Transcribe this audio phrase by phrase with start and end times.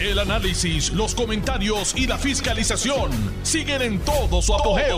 [0.00, 3.10] El análisis, los comentarios y la fiscalización
[3.42, 4.96] siguen en todo su apogeo.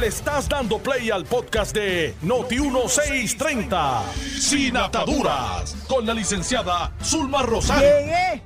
[0.00, 4.02] Le estás dando play al podcast de Noti1630,
[4.40, 7.88] Sin Ataduras, con la licenciada Zulma Rosario.
[7.88, 8.42] Llegué.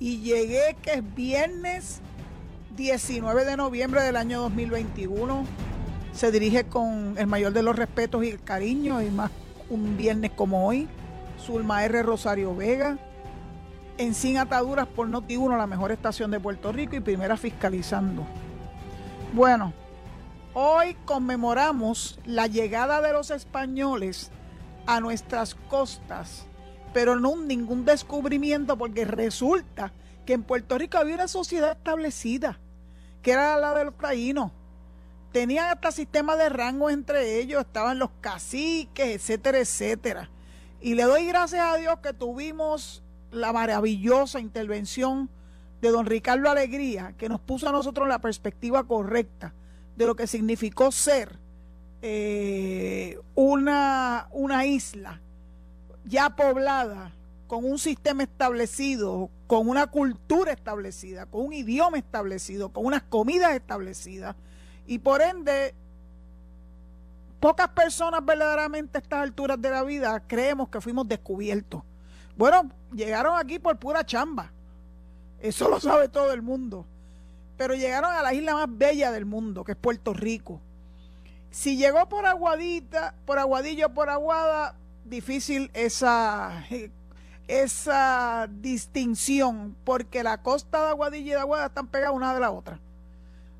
[0.00, 2.00] Y llegué que es viernes
[2.76, 5.46] 19 de noviembre del año 2021.
[6.12, 9.30] Se dirige con el mayor de los respetos y el cariño, y más
[9.70, 10.88] un viernes como hoy.
[11.40, 12.02] Zulma R.
[12.02, 12.98] Rosario Vega
[13.98, 18.26] en Sin Ataduras por Noti1, la mejor estación de Puerto Rico y primera fiscalizando.
[19.32, 19.72] Bueno,
[20.54, 24.30] hoy conmemoramos la llegada de los españoles
[24.86, 26.46] a nuestras costas,
[26.92, 29.92] pero no ningún descubrimiento porque resulta
[30.24, 32.58] que en Puerto Rico había una sociedad establecida,
[33.22, 34.52] que era la de los taínos.
[35.32, 40.30] Tenían hasta sistema de rango entre ellos, estaban los caciques, etcétera, etcétera.
[40.80, 43.02] Y le doy gracias a Dios que tuvimos
[43.36, 45.28] la maravillosa intervención
[45.80, 49.52] de don Ricardo Alegría, que nos puso a nosotros la perspectiva correcta
[49.96, 51.38] de lo que significó ser
[52.02, 55.20] eh, una, una isla
[56.04, 57.12] ya poblada,
[57.46, 63.54] con un sistema establecido, con una cultura establecida, con un idioma establecido, con unas comidas
[63.54, 64.34] establecidas,
[64.86, 65.74] y por ende,
[67.40, 71.82] pocas personas verdaderamente a estas alturas de la vida creemos que fuimos descubiertos.
[72.36, 74.52] Bueno, llegaron aquí por pura chamba.
[75.40, 76.86] Eso lo sabe todo el mundo.
[77.56, 80.60] Pero llegaron a la isla más bella del mundo, que es Puerto Rico.
[81.50, 84.74] Si llegó por Aguadita, por Aguadillo, por Aguada,
[85.06, 86.66] difícil esa,
[87.48, 92.50] esa distinción, porque la costa de Aguadilla y de Aguada están pegadas una de la
[92.50, 92.78] otra.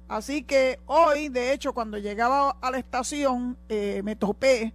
[0.08, 4.74] Así que hoy, de hecho, cuando llegaba a la estación, eh, me topé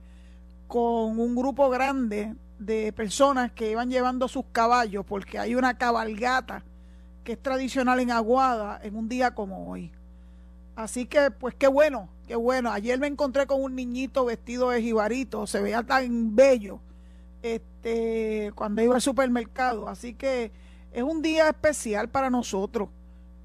[0.67, 6.63] con un grupo grande de personas que iban llevando sus caballos, porque hay una cabalgata
[7.23, 9.91] que es tradicional en Aguada en un día como hoy.
[10.75, 12.71] Así que, pues qué bueno, qué bueno.
[12.71, 16.79] Ayer me encontré con un niñito vestido de jibarito, se veía tan bello
[17.41, 19.89] este, cuando iba al supermercado.
[19.89, 20.51] Así que
[20.91, 22.89] es un día especial para nosotros,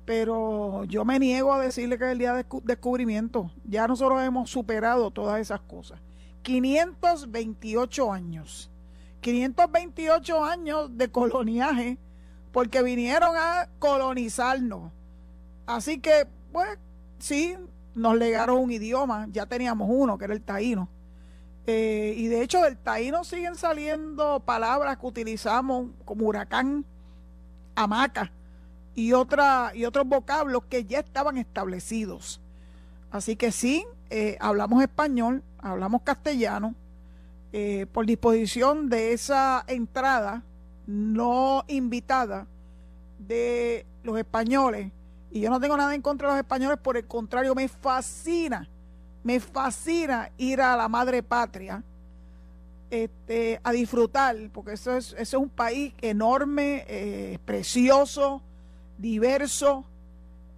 [0.05, 3.50] pero yo me niego a decirle que es el día de descubrimiento.
[3.65, 6.00] Ya nosotros hemos superado todas esas cosas.
[6.43, 8.71] 528 años
[9.26, 11.98] 528 años de coloniaje
[12.53, 14.92] porque vinieron a colonizarnos.
[15.66, 16.78] Así que, pues,
[17.19, 17.56] sí,
[17.97, 20.88] nos legaron un idioma, ya teníamos uno, que era el taíno.
[21.66, 26.84] Eh, y de hecho del taíno siguen saliendo palabras que utilizamos como huracán,
[27.75, 28.31] hamaca
[28.94, 32.41] y, otra, y otros vocablos que ya estaban establecidos.
[33.10, 36.76] Así que sí, eh, hablamos español, hablamos castellano,
[37.59, 40.43] eh, por disposición de esa entrada
[40.87, 42.47] no invitada
[43.19, 44.93] de los españoles,
[45.31, 48.69] y yo no tengo nada en contra de los españoles, por el contrario, me fascina,
[49.25, 51.83] me fascina ir a la madre patria
[52.91, 58.43] este, a disfrutar, porque eso es, eso es un país enorme, eh, precioso,
[58.99, 59.87] diverso,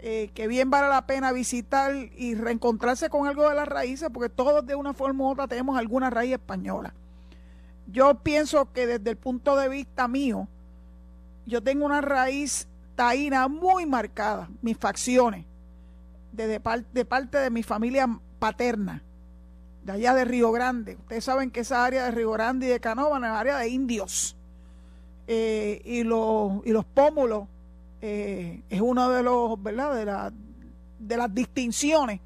[0.01, 4.29] eh, que bien vale la pena visitar y reencontrarse con algo de las raíces, porque
[4.29, 6.95] todos de una forma u otra tenemos alguna raíz española.
[7.87, 10.47] Yo pienso que desde el punto de vista mío,
[11.47, 15.47] yo tengo una raíz taína muy marcada, mis facciones,
[16.33, 16.47] de,
[16.93, 19.03] de parte de mi familia paterna,
[19.85, 20.97] de allá de Río Grande.
[20.97, 24.37] Ustedes saben que esa área de Río Grande y de Canova es área de indios.
[25.27, 27.49] Eh, y, y los pómulos
[28.01, 29.95] eh, es uno de los, ¿verdad?
[29.95, 30.33] De, la,
[30.99, 32.21] de las distinciones.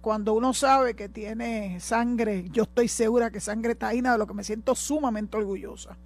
[0.00, 4.34] Cuando uno sabe que tiene sangre, yo estoy segura que sangre taína, de lo que
[4.34, 5.96] me siento sumamente orgullosa.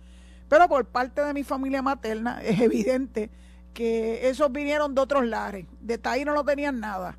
[0.48, 3.30] Pero por parte de mi familia materna es evidente
[3.74, 5.66] que esos vinieron de otros lares.
[5.80, 7.18] De taíno no tenían nada.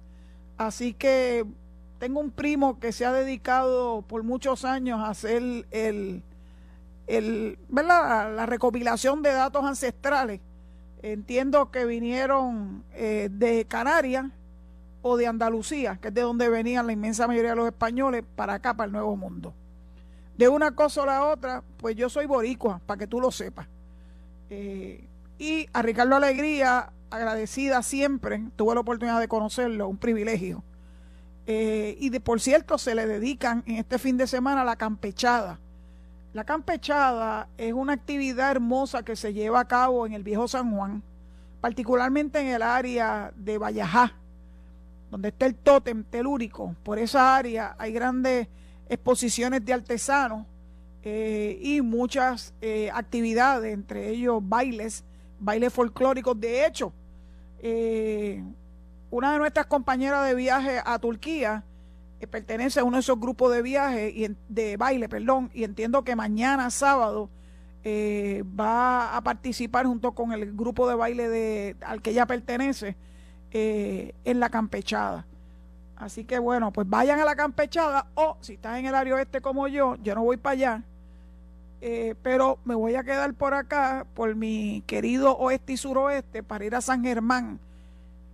[0.58, 1.46] Así que
[2.00, 6.24] tengo un primo que se ha dedicado por muchos años a hacer el,
[7.08, 8.36] el, ¿verdad?
[8.36, 10.42] la recopilación de datos ancestrales
[11.04, 14.26] entiendo que vinieron eh, de Canarias
[15.02, 18.56] o de Andalucía, que es de donde venían la inmensa mayoría de los españoles, para
[18.56, 19.54] acá, para el Nuevo Mundo.
[20.38, 23.68] De una cosa o la otra, pues yo soy boricua, para que tú lo sepas.
[24.50, 25.06] Eh,
[25.38, 30.64] y a Ricardo Alegría, agradecida siempre, tuve la oportunidad de conocerlo, un privilegio.
[31.46, 35.60] Eh, y de por cierto, se le dedican en este fin de semana la campechada
[36.34, 40.76] la campechada es una actividad hermosa que se lleva a cabo en el viejo San
[40.76, 41.04] Juan,
[41.62, 44.14] particularmente en el área de Vallajá,
[45.12, 46.76] donde está el tótem telúrico.
[46.84, 48.48] Por esa área hay grandes
[48.90, 50.48] exposiciones de artesanos
[51.04, 55.04] eh, y muchas eh, actividades, entre ellos bailes,
[55.40, 56.40] bailes folclóricos.
[56.40, 56.92] De hecho,
[57.60, 58.44] eh,
[59.12, 61.64] una de nuestras compañeras de viaje a Turquía
[62.24, 66.04] eh, pertenece a uno de esos grupos de viaje y de baile, perdón, y entiendo
[66.04, 67.30] que mañana sábado
[67.84, 72.96] eh, va a participar junto con el grupo de baile de, al que ella pertenece
[73.56, 75.28] en la campechada.
[75.96, 79.42] Así que bueno, pues vayan a la campechada o si estás en el área oeste
[79.42, 80.84] como yo, yo no voy para allá,
[81.86, 86.64] eh, pero me voy a quedar por acá, por mi querido oeste y suroeste, para
[86.64, 87.60] ir a San Germán,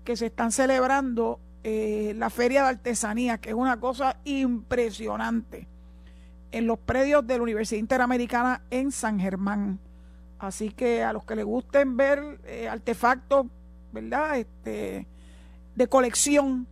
[0.03, 1.39] que se están celebrando
[1.71, 5.67] eh, la Feria de Artesanía, que es una cosa impresionante,
[6.51, 9.77] en los predios de la Universidad Interamericana en San Germán.
[10.39, 13.45] Así que a los que les gusten ver eh, artefactos,
[13.91, 14.39] ¿verdad?
[14.39, 15.05] Este,
[15.75, 16.65] de colección,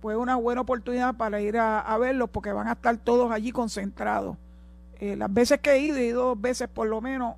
[0.00, 4.38] pues una buena oportunidad para ir a, verlos, porque van a estar todos allí concentrados.
[4.98, 7.34] Eh, las veces que he ido, he ido dos veces por lo menos,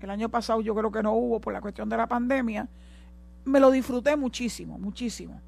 [0.00, 2.68] el año pasado yo creo que no hubo por la cuestión de la pandemia,
[3.44, 5.42] me lo disfruté muchísimo, muchísimo.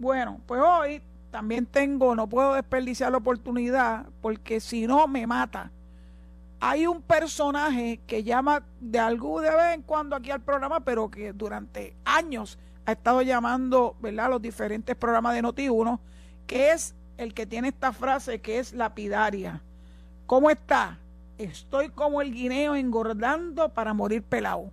[0.00, 5.70] Bueno, pues hoy también tengo, no puedo desperdiciar la oportunidad porque si no me mata.
[6.58, 11.10] Hay un personaje que llama de algún de vez en cuando aquí al programa, pero
[11.10, 15.98] que durante años ha estado llamando, ¿verdad?, los diferentes programas de Noti1,
[16.46, 19.60] que es el que tiene esta frase que es lapidaria.
[20.24, 20.98] ¿Cómo está?
[21.36, 24.70] Estoy como el guineo engordando para morir pelado.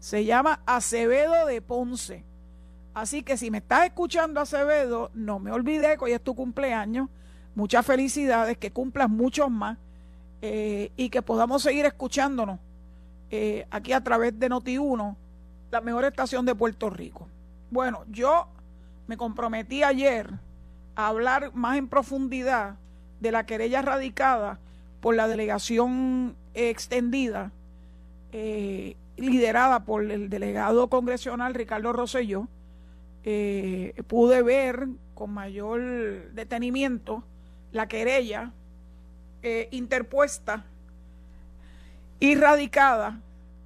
[0.00, 2.24] Se llama Acevedo de Ponce.
[2.96, 7.10] Así que si me estás escuchando Acevedo, no me olvides que hoy es tu cumpleaños.
[7.54, 9.76] Muchas felicidades, que cumplas muchos más
[10.40, 12.58] eh, y que podamos seguir escuchándonos
[13.30, 15.14] eh, aquí a través de Noti1,
[15.70, 17.28] la mejor estación de Puerto Rico.
[17.70, 18.48] Bueno, yo
[19.08, 20.30] me comprometí ayer
[20.94, 22.76] a hablar más en profundidad
[23.20, 24.58] de la querella radicada
[25.02, 27.52] por la delegación extendida
[28.32, 32.48] eh, liderada por el delegado congresional Ricardo Rosselló,
[33.26, 37.24] eh, pude ver con mayor detenimiento
[37.72, 38.52] la querella
[39.42, 40.64] eh, interpuesta
[42.20, 43.20] y radicada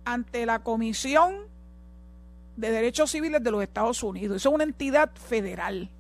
[0.05, 1.35] ante la Comisión
[2.57, 4.37] de Derechos Civiles de los Estados Unidos.
[4.37, 5.91] Eso es una entidad federal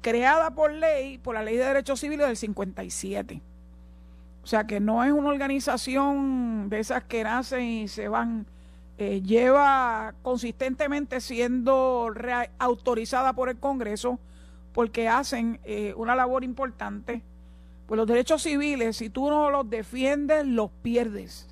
[0.00, 3.40] creada por ley, por la Ley de Derechos Civiles del 57.
[4.42, 8.44] O sea que no es una organización de esas que nacen y se van,
[9.04, 12.08] eh, lleva consistentemente siendo
[12.60, 14.20] autorizada por el Congreso
[14.72, 17.20] porque hacen eh, una labor importante.
[17.88, 21.48] Pues los derechos civiles, si tú no los defiendes, los pierdes.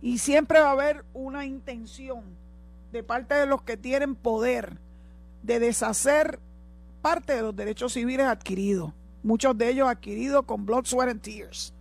[0.00, 2.22] Y siempre va a haber una intención
[2.90, 4.78] de parte de los que tienen poder
[5.42, 6.40] de deshacer
[7.02, 11.74] parte de los derechos civiles adquiridos, muchos de ellos adquiridos con blood, sweat and tears.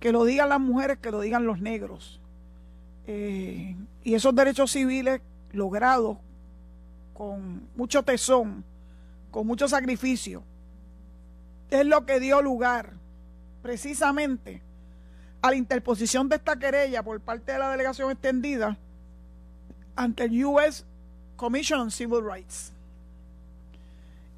[0.00, 2.20] Que lo digan las mujeres, que lo digan los negros.
[3.06, 5.20] Eh, y esos derechos civiles
[5.52, 6.18] logrados
[7.14, 8.64] con mucho tesón,
[9.30, 10.42] con mucho sacrificio,
[11.70, 12.92] es lo que dio lugar
[13.62, 14.62] precisamente
[15.42, 18.76] a la interposición de esta querella por parte de la delegación extendida
[19.94, 20.84] ante el U.S.
[21.36, 22.72] Commission on Civil Rights.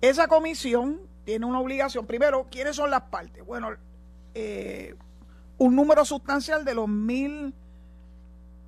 [0.00, 2.06] Esa comisión tiene una obligación.
[2.06, 3.44] Primero, ¿quiénes son las partes?
[3.44, 3.70] Bueno,
[4.34, 4.94] eh,
[5.58, 7.52] un número sustancial de los mil,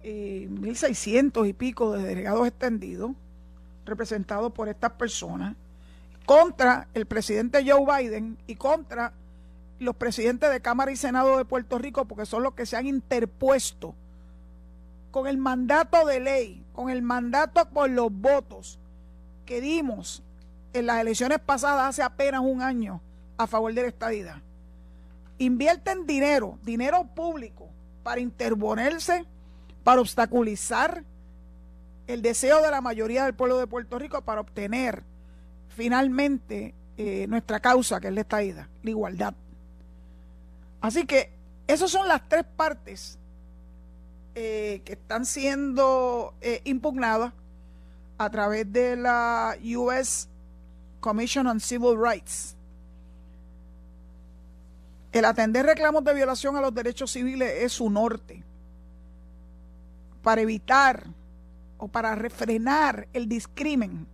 [0.02, 3.13] eh, mil seiscientos y pico de delegados extendidos,
[3.84, 5.56] representados por estas personas,
[6.27, 9.13] contra el presidente Joe Biden y contra
[9.79, 12.86] los presidentes de Cámara y Senado de Puerto Rico, porque son los que se han
[12.86, 13.94] interpuesto
[15.10, 18.79] con el mandato de ley, con el mandato por los votos
[19.44, 20.22] que dimos
[20.72, 23.01] en las elecciones pasadas hace apenas un año
[23.36, 24.36] a favor de la estadidad.
[25.39, 27.69] Invierten dinero, dinero público,
[28.03, 29.24] para interponerse,
[29.84, 31.05] para obstaculizar
[32.06, 35.05] el deseo de la mayoría del pueblo de Puerto Rico para obtener
[35.69, 39.34] finalmente eh, nuestra causa, que es la estadidad, la igualdad.
[40.81, 41.31] Así que
[41.67, 43.19] esas son las tres partes
[44.34, 47.32] eh, que están siendo eh, impugnadas
[48.19, 50.29] a través de la US
[51.01, 52.56] Commission on Civil Rights.
[55.13, 58.44] El atender reclamos de violación a los derechos civiles es su norte
[60.22, 61.06] para evitar
[61.79, 64.06] o para refrenar el discrimen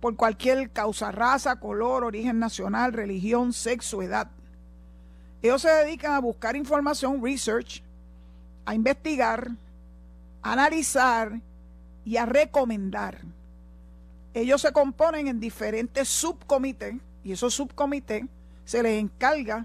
[0.00, 4.30] por cualquier causa, raza, color, origen nacional, religión, sexo, edad.
[5.40, 7.82] Ellos se dedican a buscar información, research,
[8.66, 9.50] a investigar,
[10.42, 11.40] a analizar
[12.04, 13.20] y a recomendar
[14.34, 18.24] ellos se componen en diferentes subcomités y esos subcomités
[18.64, 19.64] se les encarga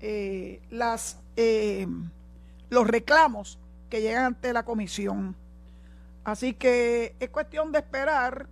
[0.00, 1.86] eh, las, eh,
[2.70, 5.36] los reclamos que llegan ante la comisión.
[6.24, 8.48] Así que es cuestión de esperar,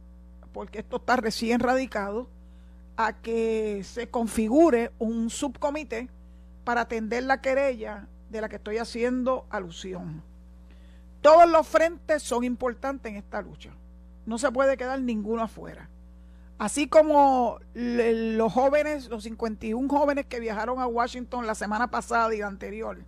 [0.52, 2.28] porque esto está recién radicado,
[2.96, 6.08] a que se configure un subcomité
[6.64, 10.22] para atender la querella de la que estoy haciendo alusión.
[11.20, 13.70] Todos los frentes son importantes en esta lucha.
[14.26, 15.88] No se puede quedar ninguno afuera.
[16.58, 22.38] Así como los jóvenes, los 51 jóvenes que viajaron a Washington la semana pasada y
[22.38, 23.04] la anterior,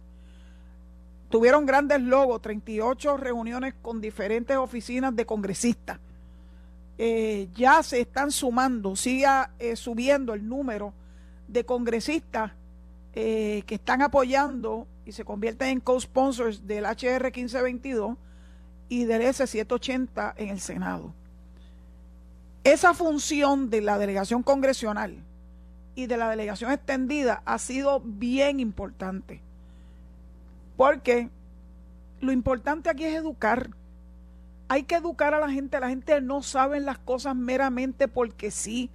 [1.35, 5.99] tuvieron grandes logos, 38 reuniones con diferentes oficinas de congresistas.
[6.97, 9.27] Eh, ya se están sumando, sigue
[9.59, 10.95] eh, subiendo el número
[11.49, 12.53] de congresistas
[13.15, 18.17] eh, que están apoyando y se convierten en co-sponsors del HR 1522
[18.89, 21.13] y del S780 en el Senado.
[22.63, 25.17] Esa función de la delegación congresional
[25.97, 29.43] y de la delegación extendida ha sido bien importante.
[30.77, 31.31] Porque
[32.21, 33.71] lo importante aquí es educar.
[34.69, 35.79] Hay que educar a la gente.
[35.79, 38.91] La gente no sabe las cosas meramente porque sí.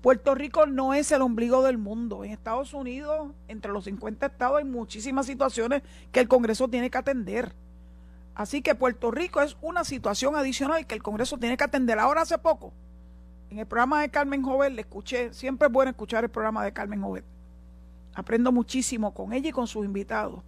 [0.00, 2.24] Puerto Rico no es el ombligo del mundo.
[2.24, 5.82] En Estados Unidos, entre los 50 estados, hay muchísimas situaciones
[6.12, 7.52] que el Congreso tiene que atender.
[8.34, 11.98] Así que Puerto Rico es una situación adicional que el Congreso tiene que atender.
[11.98, 12.72] Ahora hace poco,
[13.50, 16.72] en el programa de Carmen Jovet, le escuché, siempre es bueno escuchar el programa de
[16.72, 17.24] Carmen Jovet.
[18.14, 20.40] Aprendo muchísimo con ella y con sus invitados.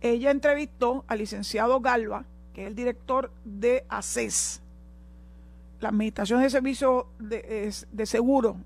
[0.00, 4.62] Ella entrevistó al licenciado Galva, que es el director de ACES,
[5.80, 8.56] la Administración de Servicios de, de Seguro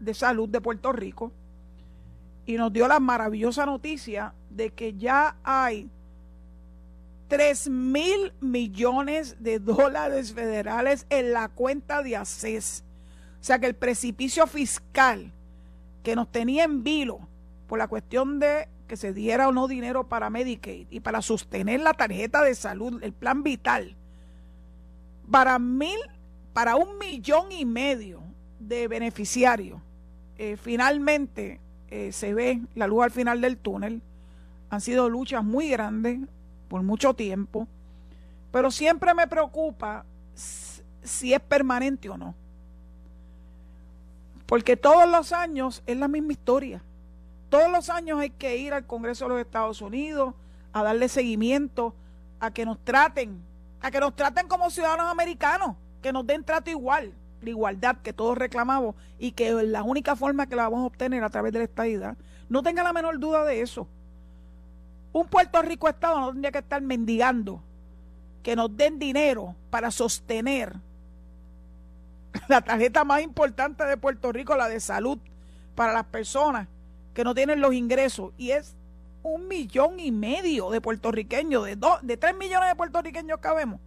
[0.00, 1.32] de Salud de Puerto Rico,
[2.44, 5.90] y nos dio la maravillosa noticia de que ya hay
[7.28, 12.84] 3 mil millones de dólares federales en la cuenta de ACES.
[13.40, 15.32] O sea que el precipicio fiscal
[16.02, 17.18] que nos tenía en vilo
[17.66, 21.80] por la cuestión de que se diera o no dinero para Medicaid y para sostener
[21.80, 23.96] la tarjeta de salud, el plan vital,
[25.30, 25.98] para mil,
[26.52, 28.22] para un millón y medio
[28.58, 29.80] de beneficiarios,
[30.38, 34.02] eh, finalmente eh, se ve la luz al final del túnel.
[34.70, 36.20] Han sido luchas muy grandes
[36.68, 37.68] por mucho tiempo,
[38.50, 42.34] pero siempre me preocupa si es permanente o no.
[44.46, 46.82] Porque todos los años es la misma historia.
[47.48, 50.34] Todos los años hay que ir al Congreso de los Estados Unidos
[50.72, 51.94] a darle seguimiento,
[52.40, 53.40] a que nos traten,
[53.80, 58.12] a que nos traten como ciudadanos americanos, que nos den trato igual, la igualdad que
[58.12, 61.60] todos reclamamos y que la única forma que la vamos a obtener a través de
[61.60, 62.16] la estadidad.
[62.48, 63.88] No tenga la menor duda de eso.
[65.12, 67.62] Un Puerto Rico Estado no tendría que estar mendigando
[68.42, 70.74] que nos den dinero para sostener
[72.48, 75.18] la tarjeta más importante de Puerto Rico, la de salud,
[75.74, 76.68] para las personas
[77.16, 78.76] que no tienen los ingresos y es
[79.22, 83.80] un millón y medio de puertorriqueños, de, dos, de tres millones de puertorriqueños que vemos,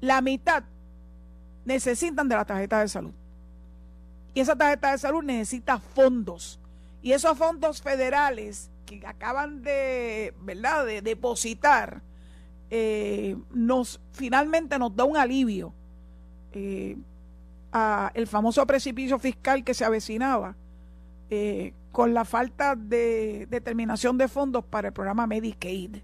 [0.00, 0.62] la mitad
[1.64, 3.10] necesitan de la tarjeta de salud.
[4.32, 6.60] Y esa tarjeta de salud necesita fondos.
[7.02, 12.00] Y esos fondos federales que acaban de, ¿verdad?, de depositar,
[12.70, 15.74] eh, nos finalmente nos da un alivio
[16.52, 16.96] eh,
[17.72, 20.54] a el famoso precipicio fiscal que se avecinaba
[21.28, 25.98] eh, con la falta de determinación de fondos para el programa Medicaid.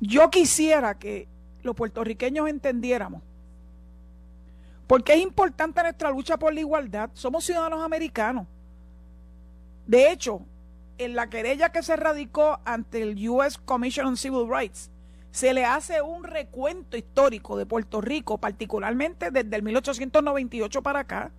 [0.00, 1.28] Yo quisiera que
[1.62, 3.22] los puertorriqueños entendiéramos
[4.88, 7.10] porque es importante nuestra lucha por la igualdad.
[7.12, 8.46] Somos ciudadanos americanos.
[9.86, 10.40] De hecho,
[10.96, 14.90] en la querella que se radicó ante el US Commission on Civil Rights,
[15.30, 21.32] se le hace un recuento histórico de Puerto Rico, particularmente desde el 1898 para acá,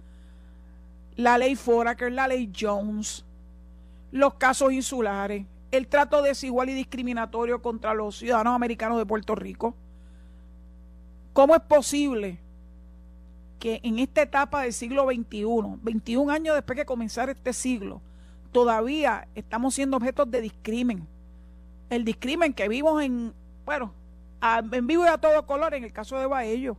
[1.20, 3.26] la ley Foraker, la ley Jones,
[4.10, 9.76] los casos insulares, el trato desigual y discriminatorio contra los ciudadanos americanos de Puerto Rico.
[11.34, 12.40] ¿Cómo es posible
[13.60, 15.44] que en esta etapa del siglo XXI,
[15.82, 18.02] 21 años después de comenzar este siglo,
[18.54, 21.06] todavía estamos siendo objetos de discrimen?
[21.90, 23.34] El discrimen que vimos en,
[23.66, 23.94] bueno,
[24.72, 26.78] en vivo y a todo color en el caso de Baello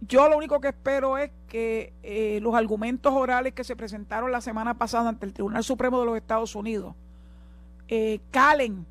[0.00, 4.40] yo lo único que espero es que eh, los argumentos orales que se presentaron la
[4.40, 6.94] semana pasada ante el Tribunal Supremo de los Estados Unidos
[7.88, 8.86] eh, calen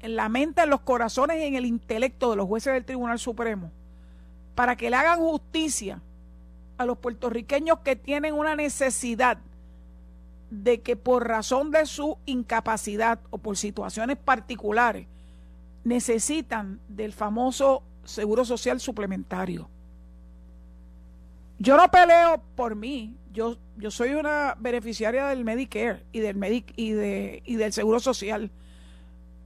[0.00, 3.18] en la mente, en los corazones y en el intelecto de los jueces del Tribunal
[3.18, 3.70] Supremo
[4.54, 6.00] para que le hagan justicia
[6.76, 9.38] a los puertorriqueños que tienen una necesidad
[10.50, 15.06] de que por razón de su incapacidad o por situaciones particulares
[15.84, 19.68] necesitan del famoso seguro social suplementario.
[21.64, 26.74] Yo no peleo por mí, yo, yo soy una beneficiaria del Medicare y del, Medic
[26.76, 28.50] y, de, y del Seguro Social.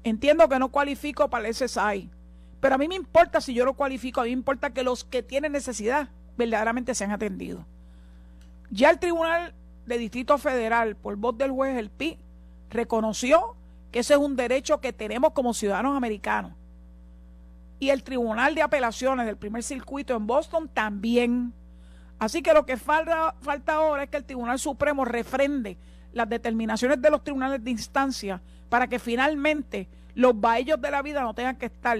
[0.02, 2.10] Entiendo que no cualifico para el SSI,
[2.58, 5.04] pero a mí me importa si yo lo cualifico, a mí me importa que los
[5.04, 7.64] que tienen necesidad verdaderamente sean atendidos.
[8.72, 9.54] Ya el Tribunal
[9.87, 12.18] de Distrito Federal, por voz del juez El Pi,
[12.68, 13.54] reconoció
[13.92, 16.54] que ese es un derecho que tenemos como ciudadanos americanos.
[17.78, 21.54] Y el Tribunal de Apelaciones del primer circuito en Boston también.
[22.18, 23.34] Así que lo que falta,
[23.68, 25.76] ahora es que el Tribunal Supremo refrende
[26.12, 31.22] las determinaciones de los tribunales de instancia para que finalmente los baellos de la vida
[31.22, 31.98] no tengan que estar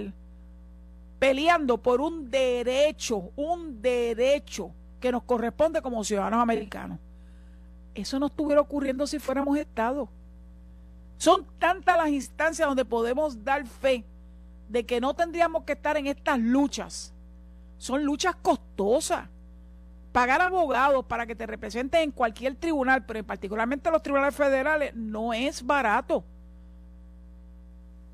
[1.19, 6.99] peleando por un derecho, un derecho que nos corresponde como ciudadanos americanos.
[7.95, 10.09] Eso no estuviera ocurriendo si fuéramos Estado.
[11.17, 14.05] Son tantas las instancias donde podemos dar fe
[14.67, 17.13] de que no tendríamos que estar en estas luchas.
[17.77, 19.27] Son luchas costosas.
[20.19, 25.31] Pagar abogados para que te representen en cualquier tribunal, pero particularmente los tribunales federales, no
[25.33, 26.25] es barato.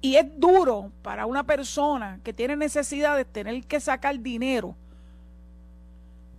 [0.01, 4.75] Y es duro para una persona que tiene necesidad de tener que sacar dinero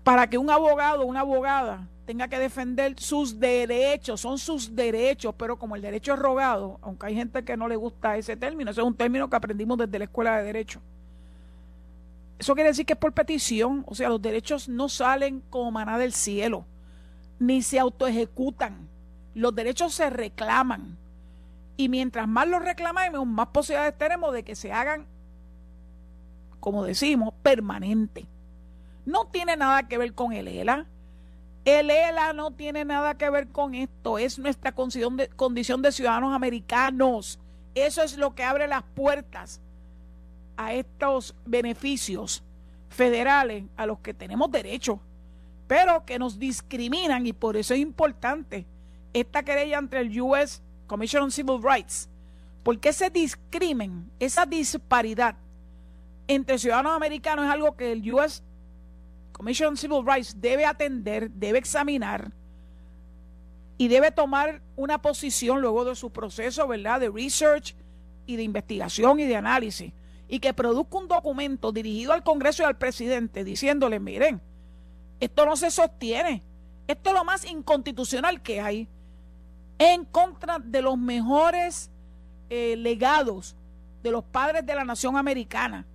[0.05, 5.35] para que un abogado o una abogada tenga que defender sus derechos, son sus derechos,
[5.37, 8.71] pero como el derecho es rogado, aunque hay gente que no le gusta ese término,
[8.71, 10.81] ese es un término que aprendimos desde la escuela de derecho.
[12.39, 15.99] Eso quiere decir que es por petición, o sea, los derechos no salen como maná
[15.99, 16.67] del cielo,
[17.39, 18.89] ni se autoejecutan,
[19.35, 20.99] los derechos se reclaman.
[21.79, 25.07] Y mientras más los reclamamos, más posibilidades tenemos de que se hagan,
[26.61, 28.27] como decimos, permanente.
[29.05, 30.87] No tiene nada que ver con el ELA
[31.67, 35.91] el ELA no tiene nada que ver con esto, es nuestra condición de, condición de
[35.91, 37.41] ciudadanos americanos.
[37.75, 39.61] Eso es lo que abre las puertas
[40.57, 42.43] a estos beneficios
[42.89, 45.01] federales a los que tenemos derecho,
[45.67, 48.67] pero que nos discriminan y por eso es importante
[49.13, 52.09] esta querella entre el US Commission on Civil Rights,
[52.63, 55.37] porque ese discrimen, esa disparidad
[56.29, 58.43] entre ciudadanos americanos es algo que el US
[59.33, 62.31] Commission on Civil Rights debe atender, debe examinar
[63.79, 67.75] y debe tomar una posición luego de su proceso, ¿verdad?, de research
[68.27, 69.93] y de investigación y de análisis,
[70.29, 74.41] y que produzca un documento dirigido al Congreso y al presidente diciéndole, miren,
[75.21, 76.43] esto no se sostiene,
[76.89, 78.89] esto es lo más inconstitucional que hay,
[79.79, 81.91] en contra de los mejores
[82.49, 83.57] eh, legados
[84.03, 85.87] de los padres de la nación americana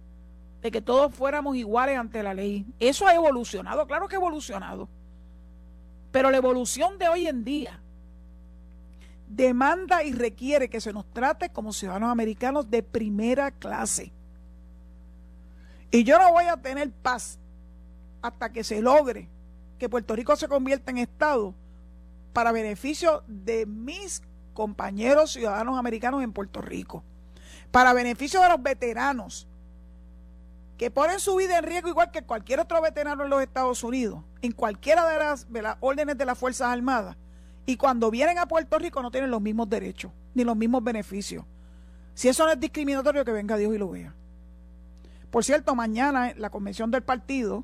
[0.61, 2.65] de que todos fuéramos iguales ante la ley.
[2.79, 4.87] Eso ha evolucionado, claro que ha evolucionado.
[6.11, 7.79] Pero la evolución de hoy en día
[9.27, 14.11] demanda y requiere que se nos trate como ciudadanos americanos de primera clase.
[15.91, 17.37] Y yo no voy a tener paz
[18.21, 19.29] hasta que se logre
[19.77, 21.53] que Puerto Rico se convierta en Estado
[22.33, 24.21] para beneficio de mis
[24.53, 27.03] compañeros ciudadanos americanos en Puerto Rico,
[27.71, 29.47] para beneficio de los veteranos
[30.77, 34.23] que ponen su vida en riesgo igual que cualquier otro veterano en los Estados Unidos,
[34.41, 35.17] en cualquiera de
[35.61, 37.17] las, órdenes de las Fuerzas Armadas,
[37.65, 41.45] y cuando vienen a Puerto Rico no tienen los mismos derechos ni los mismos beneficios.
[42.13, 44.15] Si eso no es discriminatorio, que venga Dios y lo vea.
[45.31, 47.63] Por cierto, mañana en la convención del partido,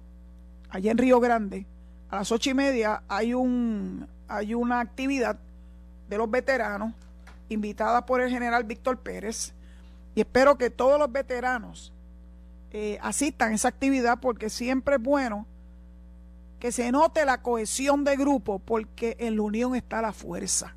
[0.70, 1.68] allá en Río Grande,
[2.10, 5.38] a las ocho y media hay un hay una actividad
[6.10, 6.94] de los veteranos
[7.50, 9.54] invitada por el general Víctor Pérez
[10.16, 11.94] y espero que todos los veteranos
[12.72, 15.46] eh, asistan a esa actividad porque siempre es bueno
[16.60, 20.76] que se note la cohesión de grupo porque en la unión está la fuerza.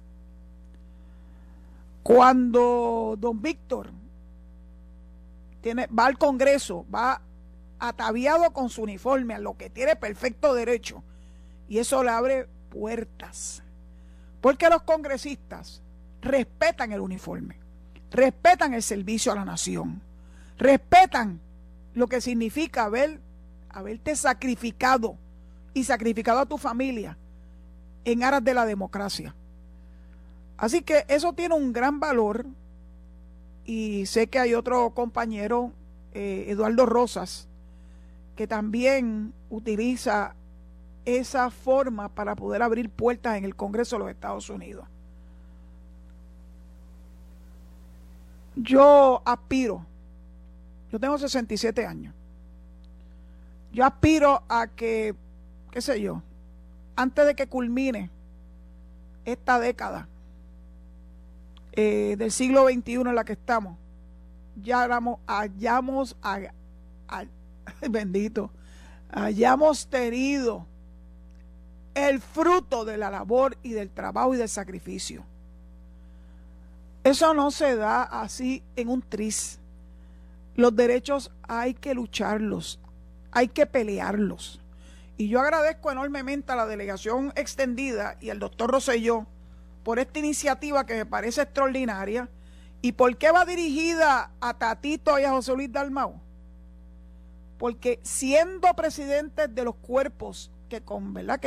[2.02, 3.90] Cuando don Víctor
[5.60, 7.22] tiene, va al Congreso, va
[7.78, 11.02] ataviado con su uniforme, a lo que tiene perfecto derecho,
[11.68, 13.62] y eso le abre puertas.
[14.40, 15.82] Porque los congresistas
[16.20, 17.58] respetan el uniforme,
[18.10, 20.02] respetan el servicio a la nación,
[20.58, 21.40] respetan
[21.94, 23.20] lo que significa haber,
[23.68, 25.16] haberte sacrificado
[25.74, 27.16] y sacrificado a tu familia
[28.04, 29.34] en aras de la democracia.
[30.56, 32.46] Así que eso tiene un gran valor
[33.70, 35.70] y sé que hay otro compañero,
[36.12, 37.46] eh, Eduardo Rosas,
[38.34, 40.34] que también utiliza
[41.04, 44.88] esa forma para poder abrir puertas en el Congreso de los Estados Unidos.
[48.56, 49.86] Yo aspiro
[50.90, 52.12] yo tengo 67 años.
[53.72, 55.14] Yo aspiro a que,
[55.70, 56.22] qué sé yo,
[56.96, 58.10] antes de que culmine
[59.24, 60.08] esta década
[61.72, 63.78] eh, del siglo XXI en la que estamos,
[64.62, 64.88] ya
[65.26, 66.16] hayamos,
[67.88, 68.50] bendito,
[69.10, 70.66] hayamos tenido
[71.94, 75.24] el fruto de la labor y del trabajo y del sacrificio.
[77.02, 79.58] Eso no se da así en un tris.
[80.54, 82.78] Los derechos hay que lucharlos,
[83.32, 84.60] hay que pelearlos.
[85.16, 89.26] Y yo agradezco enormemente a la delegación extendida y al doctor Rosselló
[89.82, 92.28] por esta iniciativa que me parece extraordinaria.
[92.82, 96.20] ¿Y por qué va dirigida a Tatito y a José Luis Dalmau?
[97.58, 100.82] Porque siendo presidentes de los cuerpos que,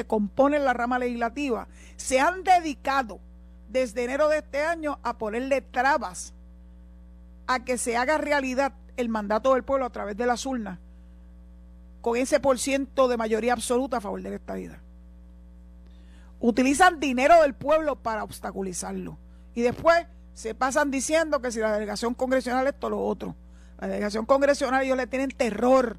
[0.06, 3.20] componen la rama legislativa, se han dedicado
[3.70, 6.34] desde enero de este año a ponerle trabas
[7.48, 10.78] a que se haga realidad el mandato del pueblo a través de las urnas
[12.02, 14.83] con ese por ciento de mayoría absoluta a favor de esta vida.
[16.46, 19.18] Utilizan dinero del pueblo para obstaculizarlo.
[19.56, 23.34] Y después se pasan diciendo que si la delegación congresional esto lo otro.
[23.80, 25.98] La delegación congresional ellos le tienen terror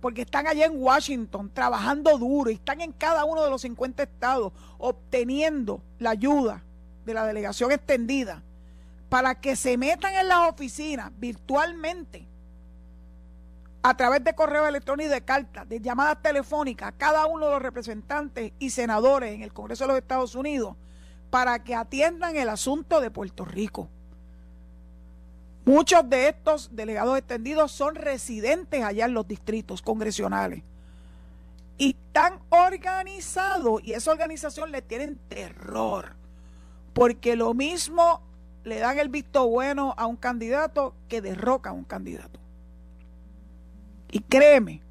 [0.00, 4.04] porque están allá en Washington trabajando duro y están en cada uno de los 50
[4.04, 6.62] estados obteniendo la ayuda
[7.04, 8.44] de la delegación extendida
[9.08, 12.29] para que se metan en las oficinas virtualmente
[13.82, 18.52] a través de correo electrónico de cartas, de llamadas telefónicas, cada uno de los representantes
[18.58, 20.76] y senadores en el Congreso de los Estados Unidos
[21.30, 23.88] para que atiendan el asunto de Puerto Rico.
[25.64, 30.62] Muchos de estos delegados extendidos son residentes allá en los distritos congresionales.
[31.78, 36.16] Y están organizados y esa organización le tienen terror.
[36.92, 38.20] Porque lo mismo
[38.64, 42.39] le dan el visto bueno a un candidato que derroca a un candidato.
[44.10, 44.82] Y créeme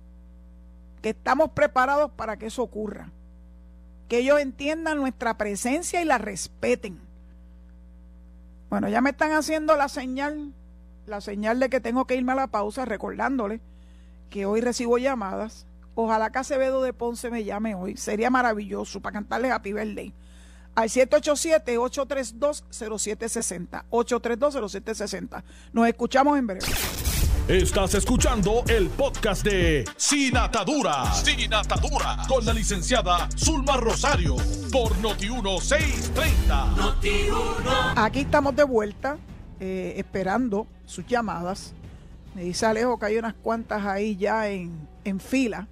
[1.01, 3.12] que estamos preparados para que eso ocurra.
[4.08, 6.99] Que ellos entiendan nuestra presencia y la respeten.
[8.69, 10.53] Bueno, ya me están haciendo la señal,
[11.05, 13.62] la señal de que tengo que irme a la pausa, recordándole
[14.29, 15.65] que hoy recibo llamadas.
[15.95, 17.97] Ojalá que Acevedo de Ponce me llame hoy.
[17.97, 20.13] Sería maravilloso para cantarle Happy Birthday.
[20.75, 23.84] Al 787-832-0760.
[23.89, 25.43] 832-0760.
[25.73, 26.65] Nos escuchamos en breve.
[27.49, 31.12] Estás escuchando el podcast de Sin Atadura.
[31.15, 32.17] Sin Atadura.
[32.27, 34.35] Con la licenciada Zulma Rosario.
[34.71, 36.75] Por Noti1630.
[36.77, 37.27] Noti
[37.95, 39.17] Aquí estamos de vuelta.
[39.59, 41.73] Eh, esperando sus llamadas.
[42.35, 45.67] Me dice Alejo que hay unas cuantas ahí ya en, en fila.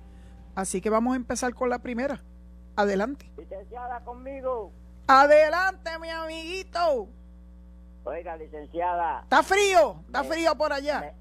[0.55, 2.23] Así que vamos a empezar con la primera.
[2.75, 3.31] Adelante.
[3.37, 4.71] Licenciada, conmigo.
[5.05, 7.07] Adelante, mi amiguito.
[8.03, 9.19] Oiga, licenciada.
[9.21, 10.01] ¿Está frío?
[10.07, 11.13] ¿Está frío por allá?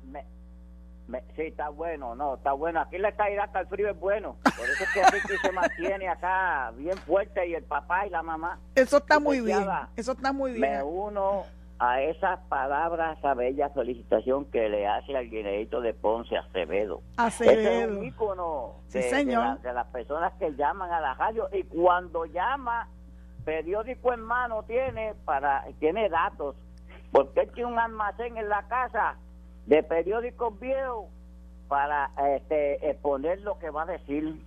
[1.37, 2.81] Sí, está bueno, no, está bueno.
[2.81, 4.37] Aquí la caída hasta el frío es bueno.
[4.43, 8.23] Por eso es que Ricky se mantiene acá bien fuerte y el papá y la
[8.23, 8.59] mamá.
[8.75, 9.67] Eso está muy bien.
[9.97, 10.61] Eso está muy bien.
[10.61, 11.45] Me uno
[11.79, 17.03] a esas palabras, a bella felicitación que le hace al guineito de Ponce Acevedo.
[17.17, 17.71] Acevedo.
[17.71, 22.89] es un ícono de, de las personas que llaman a la radio y cuando llama,
[23.45, 26.57] periódico en mano tiene para tiene datos.
[27.13, 29.17] Porque él tiene un almacén en la casa
[29.67, 31.07] de periódicos viejos
[31.69, 34.41] para este, exponer lo que va a decir.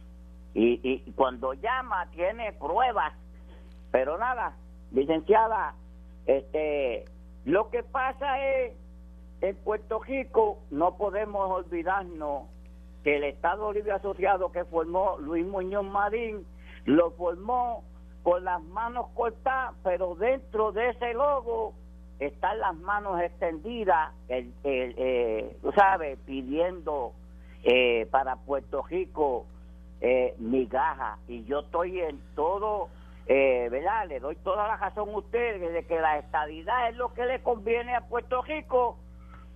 [0.53, 3.13] Y, y cuando llama tiene pruebas.
[3.91, 4.55] Pero nada,
[4.91, 5.75] licenciada,
[6.25, 7.05] este,
[7.45, 8.73] lo que pasa es,
[9.41, 12.43] en Puerto Rico no podemos olvidarnos
[13.03, 16.45] que el Estado Libre Asociado que formó Luis Muñoz Marín
[16.85, 17.83] lo formó
[18.23, 21.73] con las manos cortadas, pero dentro de ese logo
[22.19, 27.13] están las manos extendidas, el, eh, tú sabes, pidiendo
[27.63, 29.45] eh, para Puerto Rico
[30.01, 31.17] eh, migaja.
[31.27, 32.89] Y yo estoy en todo,
[33.25, 34.07] eh, ¿verdad?
[34.07, 37.41] Le doy toda la razón a ustedes de que la estadidad es lo que le
[37.41, 38.97] conviene a Puerto Rico,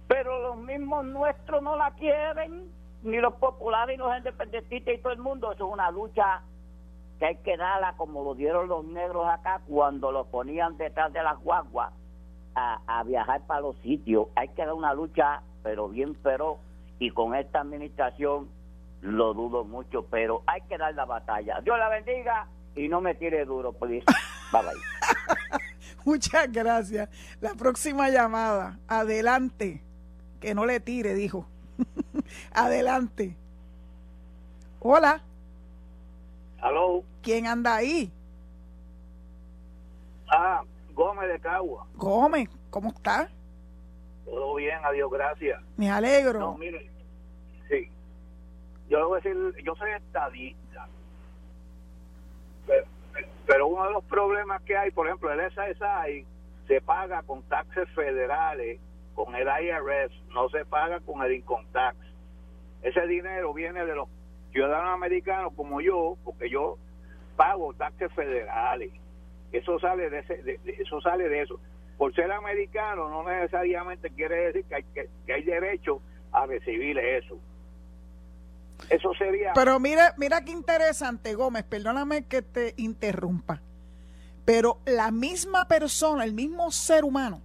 [0.08, 2.72] pero los mismos nuestros no la quieren,
[3.04, 5.52] ni los populares, ni los independentistas y todo el mundo.
[5.52, 6.42] Eso es una lucha
[7.20, 11.22] que hay que darla como lo dieron los negros acá cuando lo ponían detrás de
[11.22, 11.92] las guaguas
[12.56, 14.28] a, viajar para los sitios.
[14.36, 16.60] Hay que dar una lucha, pero bien pero
[17.00, 18.48] y con esta administración
[19.02, 21.60] lo dudo mucho, pero hay que dar la batalla.
[21.62, 24.06] Dios la bendiga y no me tire duro, please.
[24.52, 25.60] Bye bye.
[26.06, 27.10] Muchas gracias.
[27.42, 29.82] La próxima llamada, adelante.
[30.40, 31.46] Que no le tire, dijo.
[32.54, 33.36] adelante.
[34.80, 35.22] Hola.
[36.62, 37.04] Aló.
[37.22, 38.12] ¿Quién anda ahí?
[40.30, 40.64] Ah,
[40.94, 41.88] Gómez de Cagua.
[41.96, 43.30] Gómez, ¿cómo está?
[44.26, 45.62] Todo bien, adiós, gracias.
[45.76, 46.40] Me alegro.
[46.40, 46.90] No, mire,
[47.68, 47.90] sí.
[48.90, 50.88] Yo le voy a decir, yo soy estadista.
[53.46, 56.26] Pero, uno de los problemas que hay, por ejemplo, el SSI
[56.68, 58.80] se paga con taxes federales,
[59.16, 61.98] con el IRS, no se paga con el income tax.
[62.82, 64.08] Ese dinero viene de los
[64.52, 66.78] ciudadanos americanos como yo, porque yo
[67.36, 68.92] pago taxes federales
[69.54, 71.60] eso sale de, ese, eso sale de eso
[71.98, 77.38] por ser americano no necesariamente quiere decir que hay, que, hay derecho a recibir eso.
[78.90, 79.54] Eso sería...
[79.54, 83.62] Pero mira, mira qué interesante, Gómez, perdóname que te interrumpa.
[84.44, 87.42] Pero la misma persona, el mismo ser humano,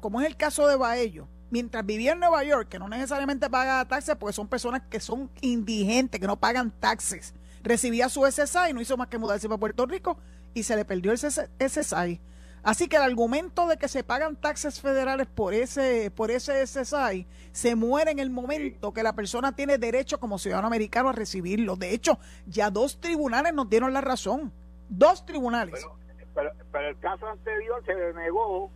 [0.00, 3.84] como es el caso de Baello, mientras vivía en Nueva York, que no necesariamente paga
[3.86, 8.80] taxes porque son personas que son indigentes, que no pagan taxes, recibía su SSI, no
[8.80, 10.18] hizo más que mudarse para Puerto Rico
[10.56, 12.18] y se le perdió el SSI.
[12.62, 17.26] Así que el argumento de que se pagan taxes federales por ese, por ese SSI
[17.52, 21.76] se muere en el momento que la persona tiene derecho como ciudadano americano a recibirlo.
[21.76, 24.50] De hecho, ya dos tribunales nos dieron la razón.
[24.88, 25.86] Dos tribunales.
[26.34, 28.70] Pero, el caso anterior se denegó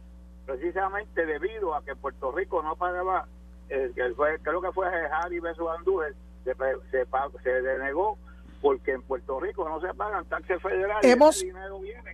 [0.44, 3.26] precisamente debido a que Puerto Rico no pagaba,
[3.70, 6.12] eh, que fue, creo que fue Harry Beso Andújar,
[6.44, 6.54] se,
[6.90, 7.06] se,
[7.42, 8.18] se denegó
[8.60, 11.04] porque en Puerto Rico no se pagan taxes federales.
[11.04, 11.44] Hemos,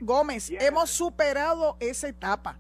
[0.01, 2.59] Gómez, hemos superado esa etapa.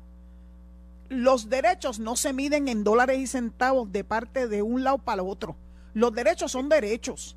[1.08, 5.22] Los derechos no se miden en dólares y centavos de parte de un lado para
[5.22, 5.56] el otro.
[5.94, 7.36] Los derechos son derechos.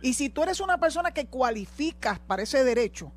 [0.00, 3.10] Y si tú eres una persona que cualificas para ese derecho,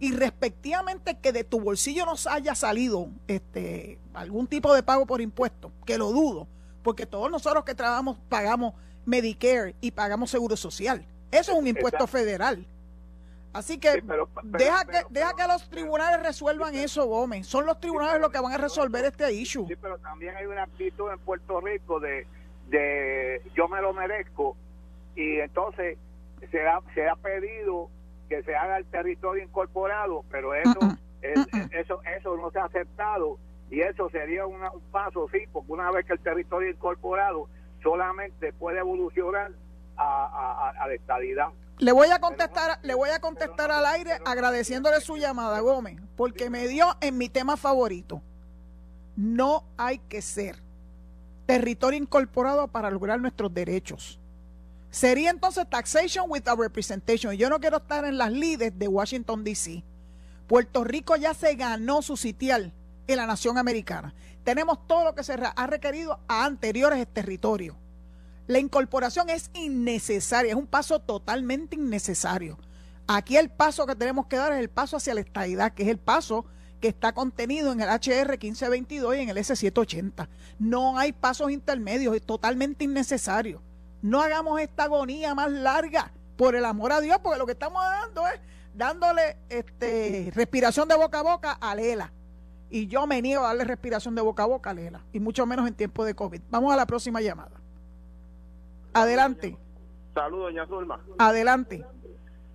[0.00, 5.20] y respectivamente que de tu bolsillo nos haya salido este algún tipo de pago por
[5.20, 6.48] impuesto, que lo dudo,
[6.82, 8.74] porque todos nosotros que trabajamos pagamos
[9.06, 11.06] Medicare y pagamos Seguro Social.
[11.30, 12.66] Eso es un impuesto federal.
[13.52, 14.02] Así que
[14.42, 17.46] deja que deja que los tribunales resuelvan eso, Gómez.
[17.46, 19.66] Son los tribunales los que van a resolver este issue.
[19.68, 22.26] Sí, pero también hay una actitud en Puerto Rico de,
[22.68, 24.56] de yo me lo merezco
[25.14, 25.98] y entonces
[26.50, 27.90] se ha, se ha pedido
[28.28, 30.78] que se haga el territorio incorporado, pero eso
[31.22, 33.38] eso eso no se ha aceptado
[33.70, 34.58] y eso sería un
[34.90, 37.48] paso, sí, porque una vez que el territorio incorporado
[37.82, 39.52] solamente puede evolucionar
[39.96, 41.48] a, la estabilidad.
[41.78, 46.50] Le voy a contestar, le voy a contestar al aire agradeciéndole su llamada, Gómez, porque
[46.50, 48.22] me dio en mi tema favorito.
[49.16, 50.62] No hay que ser
[51.46, 54.18] territorio incorporado para lograr nuestros derechos.
[54.90, 57.34] Sería entonces taxation with a representation.
[57.34, 59.82] Yo no quiero estar en las lides de Washington, D.C.
[60.46, 62.72] Puerto Rico ya se ganó su sitial
[63.06, 64.14] en la nación americana.
[64.44, 67.76] Tenemos todo lo que se ha requerido a anteriores territorios.
[68.46, 72.58] La incorporación es innecesaria, es un paso totalmente innecesario.
[73.06, 75.88] Aquí el paso que tenemos que dar es el paso hacia la estadidad, que es
[75.88, 76.46] el paso
[76.80, 80.28] que está contenido en el HR 1522 y en el S780.
[80.58, 83.62] No hay pasos intermedios, es totalmente innecesario.
[84.02, 87.82] No hagamos esta agonía más larga, por el amor a Dios, porque lo que estamos
[87.82, 88.40] dando es
[88.74, 92.12] dándole este, respiración de boca a boca a Lela.
[92.70, 95.46] Y yo me niego a darle respiración de boca a boca a Lela, y mucho
[95.46, 96.40] menos en tiempo de COVID.
[96.50, 97.63] Vamos a la próxima llamada.
[98.94, 99.56] Adelante.
[100.14, 101.00] Saludos, doña Zulma.
[101.18, 101.84] Adelante.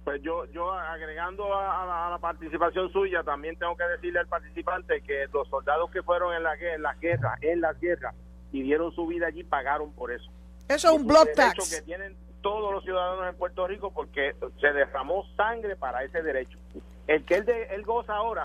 [0.06, 5.28] Pues yo, yo agregando a, la, participación suya, también tengo que decirle al participante que
[5.32, 8.13] los soldados que fueron en la, en la guerra, en la guerra,
[8.52, 10.32] y dieron su vida allí, pagaron por eso.
[10.67, 11.69] Eso es un blood tax.
[11.69, 16.58] que tienen todos los ciudadanos en Puerto Rico porque se derramó sangre para ese derecho.
[17.06, 18.43] El que él, de, él goza ahora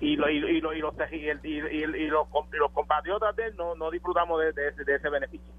[0.00, 4.40] y, lo, y, y, los, y, los, y, los, compatriotas de él no, no disfrutamos
[4.40, 5.52] de, de ese beneficio.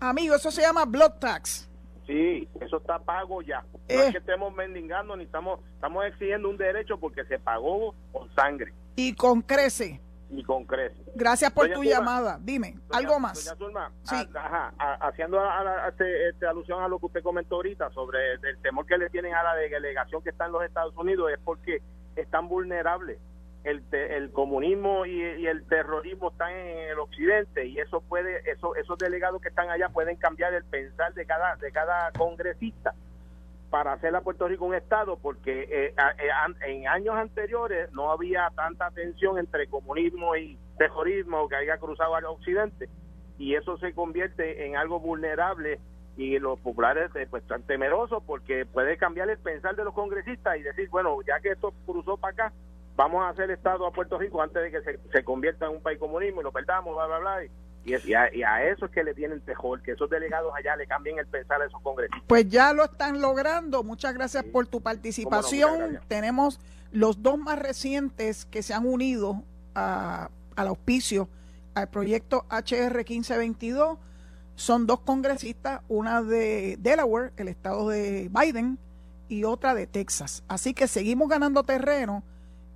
[0.00, 1.68] Amigo, eso se llama blood tax.
[2.06, 3.62] Sí, eso está pago ya.
[3.62, 4.12] No es eh.
[4.12, 8.72] que estemos mendigando ni estamos, estamos exigiendo un derecho porque se pagó con sangre.
[8.96, 10.00] Y con crece.
[10.30, 10.96] Y con crece.
[11.14, 12.38] Gracias por tu llamada.
[12.40, 13.54] Dime, algo más.
[13.58, 14.16] Doña sí.
[14.34, 15.38] ajá, haciendo
[15.88, 19.10] este, este, alusión a lo que usted comentó ahorita sobre el, el temor que le
[19.10, 21.82] tienen a la delegación que está en los Estados Unidos es porque
[22.16, 23.18] están vulnerables
[23.64, 28.98] el, el comunismo y, el terrorismo están en el occidente y eso puede eso, esos
[28.98, 32.94] delegados que están allá pueden cambiar el pensar de cada de cada congresista
[33.70, 38.50] para hacer a Puerto Rico un estado porque eh, eh, en años anteriores no había
[38.54, 42.88] tanta tensión entre comunismo y terrorismo que haya cruzado al occidente
[43.38, 45.78] y eso se convierte en algo vulnerable
[46.16, 50.56] y los populares eh, pues están temerosos porque puede cambiar el pensar de los congresistas
[50.56, 52.52] y decir bueno ya que esto cruzó para acá
[52.98, 56.00] vamos a hacer Estado a Puerto Rico antes de que se, convierta en un país
[56.00, 57.44] comunismo y lo perdamos, bla, bla, bla.
[57.44, 61.16] Y, y, a, eso es que le tienen tejor, que esos delegados allá le cambien
[61.16, 62.24] el pensar a esos congresistas.
[62.26, 63.84] Pues ya lo están logrando.
[63.84, 66.00] Muchas gracias por tu participación.
[66.08, 66.58] Tenemos
[66.90, 69.44] los dos más recientes que se han unido
[69.76, 71.28] a, al auspicio
[71.74, 73.96] al proyecto HR 1522.
[74.56, 78.76] Son dos congresistas, una de Delaware, el estado de Biden,
[79.28, 80.42] y otra de Texas.
[80.48, 82.24] Así que seguimos ganando terreno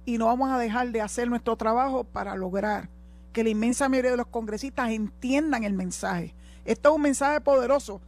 [0.05, 2.89] y no vamos a dejar de hacer nuestro trabajo para lograr
[3.33, 6.35] que la inmensa mayoría de los congresistas entiendan el mensaje.
[6.65, 8.01] Esto es un mensaje poderoso.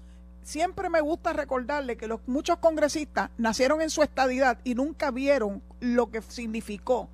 [0.42, 5.62] Siempre me gusta recordarle que los muchos congresistas nacieron en su estadidad y nunca vieron
[5.80, 7.08] lo que significó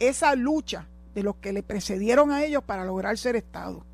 [0.00, 3.84] esa lucha de los que le precedieron a ellos para lograr ser Estado.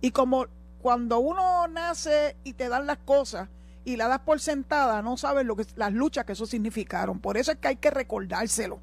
[0.00, 0.46] Y como
[0.80, 3.48] cuando uno nace y te dan las cosas
[3.84, 7.20] y la das por sentada, no sabes lo que, las luchas que eso significaron.
[7.20, 8.80] Por eso es que hay que recordárselo.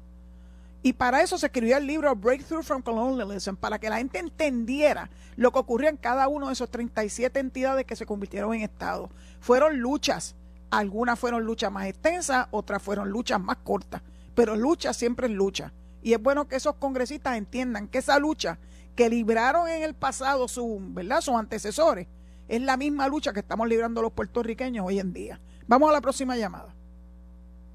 [0.82, 5.10] Y para eso se escribió el libro Breakthrough from Colonialism, para que la gente entendiera
[5.36, 9.10] lo que ocurrió en cada uno de esos 37 entidades que se convirtieron en Estado.
[9.40, 10.36] Fueron luchas,
[10.70, 14.02] algunas fueron luchas más extensas, otras fueron luchas más cortas,
[14.34, 15.72] pero lucha siempre es lucha.
[16.02, 18.58] Y es bueno que esos congresistas entiendan que esa lucha
[18.94, 21.20] que libraron en el pasado su, ¿verdad?
[21.20, 22.06] sus antecesores
[22.48, 25.40] es la misma lucha que estamos librando los puertorriqueños hoy en día.
[25.66, 26.74] Vamos a la próxima llamada.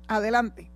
[0.07, 0.72] Adelante.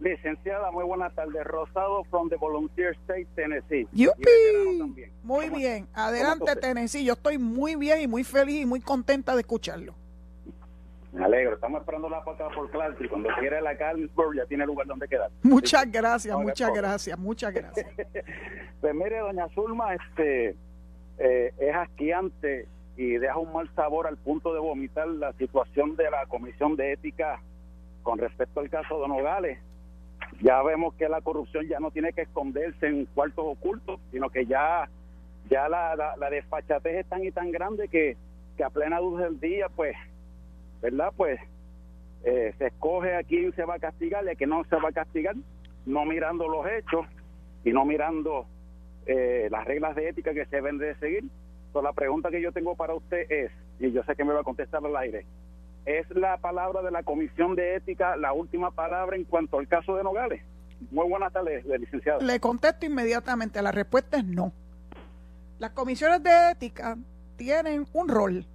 [0.00, 1.44] Licenciada, muy buenas tardes.
[1.44, 3.86] Rosado from the Volunteer State, Tennessee.
[3.92, 5.04] ¡Yupi!
[5.22, 5.88] Muy bien.
[5.94, 7.04] Adelante, Tennessee.
[7.04, 9.94] Yo estoy muy bien y muy feliz y muy contenta de escucharlo.
[11.12, 11.54] Me alegro.
[11.54, 15.06] Estamos esperando la patada por Clark y cuando quiera la Carlsboro ya tiene lugar donde
[15.06, 15.30] quedar.
[15.42, 17.86] Muchas gracias, muchas gracias, muchas gracias.
[18.80, 20.56] pues mire, doña Zulma, este,
[21.18, 26.10] eh, es asquiante y deja un mal sabor al punto de vomitar la situación de
[26.10, 27.42] la Comisión de Ética
[28.02, 29.58] con respecto al caso de Nogales.
[30.40, 34.46] Ya vemos que la corrupción ya no tiene que esconderse en cuartos ocultos, sino que
[34.46, 34.88] ya,
[35.50, 38.16] ya la, la, desfachatez es tan y tan grande que,
[38.56, 39.94] que a plena luz del día, pues,
[40.80, 41.12] ¿verdad?
[41.16, 41.40] Pues
[42.24, 44.88] eh, se escoge a quién se va a castigar y a quién no se va
[44.88, 45.34] a castigar,
[45.84, 47.06] no mirando los hechos
[47.64, 48.46] y no mirando
[49.06, 51.24] eh, las reglas de ética que se deben de seguir
[51.80, 54.44] la pregunta que yo tengo para usted es, y yo sé que me va a
[54.44, 55.24] contestar al aire,
[55.84, 59.96] ¿es la palabra de la Comisión de Ética la última palabra en cuanto al caso
[59.96, 60.42] de Nogales?
[60.90, 62.20] Muy buenas tardes, licenciado.
[62.20, 64.52] Le contesto inmediatamente, la respuesta es no.
[65.58, 66.96] Las comisiones de ética
[67.36, 68.46] tienen un rol.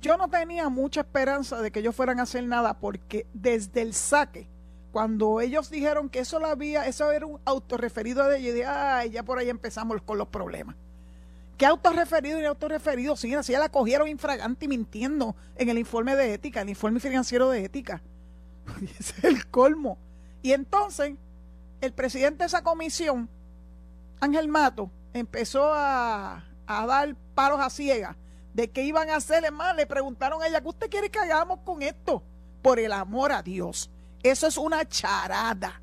[0.00, 3.92] Yo no tenía mucha esperanza de que ellos fueran a hacer nada porque desde el
[3.92, 4.48] saque,
[4.90, 9.22] cuando ellos dijeron que eso lo había, eso era un autorreferido de ellos, ay, ya
[9.22, 10.76] por ahí empezamos con los problemas.
[11.56, 13.16] ¿Qué autorreferido y autorreferido?
[13.16, 16.98] Sí, así ya la cogieron infragante y mintiendo en el informe de ética, el informe
[16.98, 18.02] financiero de ética.
[18.98, 19.98] Ese es el colmo.
[20.42, 21.14] Y entonces,
[21.80, 23.28] el presidente de esa comisión,
[24.20, 28.16] Ángel Mato, empezó a, a dar paros a ciegas
[28.52, 29.76] de qué iban a hacerle más.
[29.76, 32.22] Le preguntaron a ella, ¿qué usted quiere que hagamos con esto?
[32.62, 33.90] Por el amor a Dios.
[34.22, 35.80] Eso es una charada.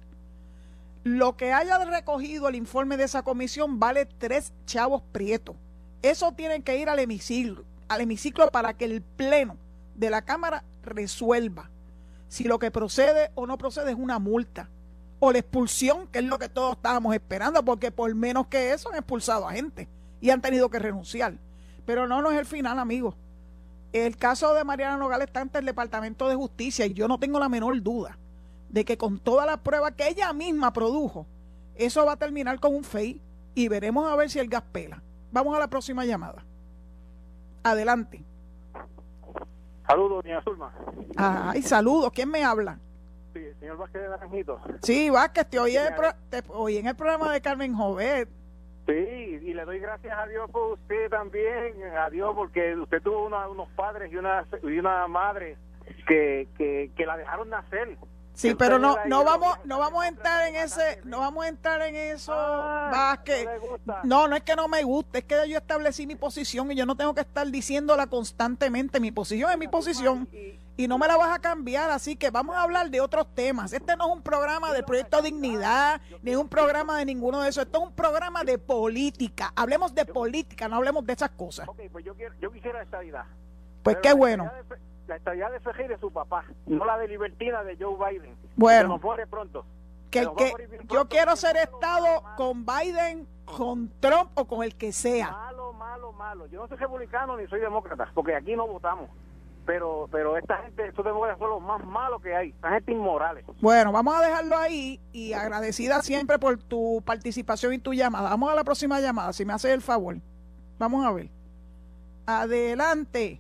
[1.04, 5.56] Lo que haya recogido el informe de esa comisión vale tres chavos prietos.
[6.04, 9.58] Eso tiene que ir al hemiciclo, al hemiciclo para que el pleno
[9.96, 11.70] de la Cámara resuelva
[12.28, 14.70] si lo que procede o no procede es una multa
[15.20, 18.90] o la expulsión, que es lo que todos estábamos esperando, porque por menos que eso
[18.90, 19.90] han expulsado a gente
[20.22, 21.34] y han tenido que renunciar.
[21.86, 23.16] Pero no, no es el final, amigos.
[23.92, 27.38] El caso de Mariana Nogales está ante el Departamento de Justicia y yo no tengo
[27.38, 28.18] la menor duda
[28.72, 31.28] de que con toda la prueba que ella misma produjo,
[31.76, 33.22] eso va a terminar con un FEI
[33.54, 35.02] y veremos a ver si el gas pela.
[35.32, 36.44] Vamos a la próxima llamada.
[37.64, 38.24] Adelante.
[39.86, 40.74] Saludos, doña Zulma.
[41.18, 42.12] Ay, saludos.
[42.14, 42.80] ¿Quién me habla?
[43.34, 44.62] Sí, señor Vázquez de Naranjito.
[44.82, 45.76] Sí, Vázquez, te oí,
[46.30, 48.30] te oí en el programa de Carmen Jovet.
[48.88, 53.26] Sí, y le doy gracias a Dios por usted también, a Dios, porque usted tuvo
[53.26, 55.58] unos padres y una, y una madre
[56.08, 57.98] que, que, que la dejaron nacer
[58.42, 61.80] Sí, pero no no vamos no vamos a entrar en ese no vamos a entrar
[61.84, 63.48] en eso Vázquez.
[64.04, 66.88] No, no es que no me guste, es que yo establecí mi posición y yo
[66.88, 69.00] no tengo que estar diciéndola constantemente.
[69.00, 70.28] Mi posición es mi posición
[70.76, 73.74] y no me la vas a cambiar, así que vamos a hablar de otros temas.
[73.74, 77.66] Este no es un programa del proyecto Dignidad, ni un programa de ninguno de esos.
[77.66, 79.54] Esto es un programa de política.
[79.56, 81.68] Hablemos de política, no hablemos de esas cosas.
[81.68, 83.26] Ok, pues yo, quiero, yo quisiera estabilidad.
[83.84, 84.52] Pues qué bueno
[85.08, 88.36] la estabilidad de Fejir de su papá, no la de libertina de Joe Biden.
[88.56, 89.00] Bueno.
[89.16, 89.66] Que pronto.
[90.10, 90.28] Que,
[90.90, 95.32] yo quiero ser Estado con Biden, con Trump o con el que sea.
[95.32, 96.48] Malo, malo, malo.
[96.48, 99.10] Yo no soy republicano ni soy demócrata, porque aquí no votamos.
[99.66, 102.50] Pero, pero esta gente, estos demócratas son los más malos que hay.
[102.50, 103.46] Esta gente inmorales.
[103.62, 108.32] Bueno, vamos a dejarlo ahí y agradecida siempre por tu participación y tu llamada.
[108.32, 110.18] Vamos a la próxima llamada, si me haces el favor.
[110.78, 111.30] Vamos a ver.
[112.26, 113.40] Adelante.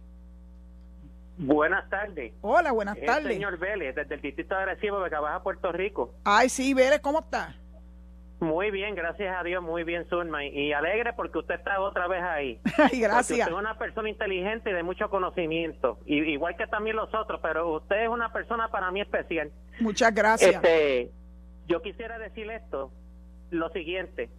[1.37, 2.33] Buenas tardes.
[2.41, 3.33] Hola, buenas tardes.
[3.33, 6.13] señor Vélez, desde el Distrito de Arecibo de Cabaja, Puerto Rico.
[6.23, 7.55] Ay, sí, Vélez, ¿cómo está?
[8.41, 10.43] Muy bien, gracias a Dios, muy bien, Zulma.
[10.43, 12.59] Y alegre porque usted está otra vez ahí.
[12.77, 13.39] Ay, gracias.
[13.39, 15.99] Usted es una persona inteligente y de mucho conocimiento.
[16.07, 19.51] Y, igual que también los otros, pero usted es una persona para mí especial.
[19.79, 20.55] Muchas gracias.
[20.55, 21.11] Este,
[21.67, 22.91] yo quisiera decir esto,
[23.51, 24.31] lo siguiente.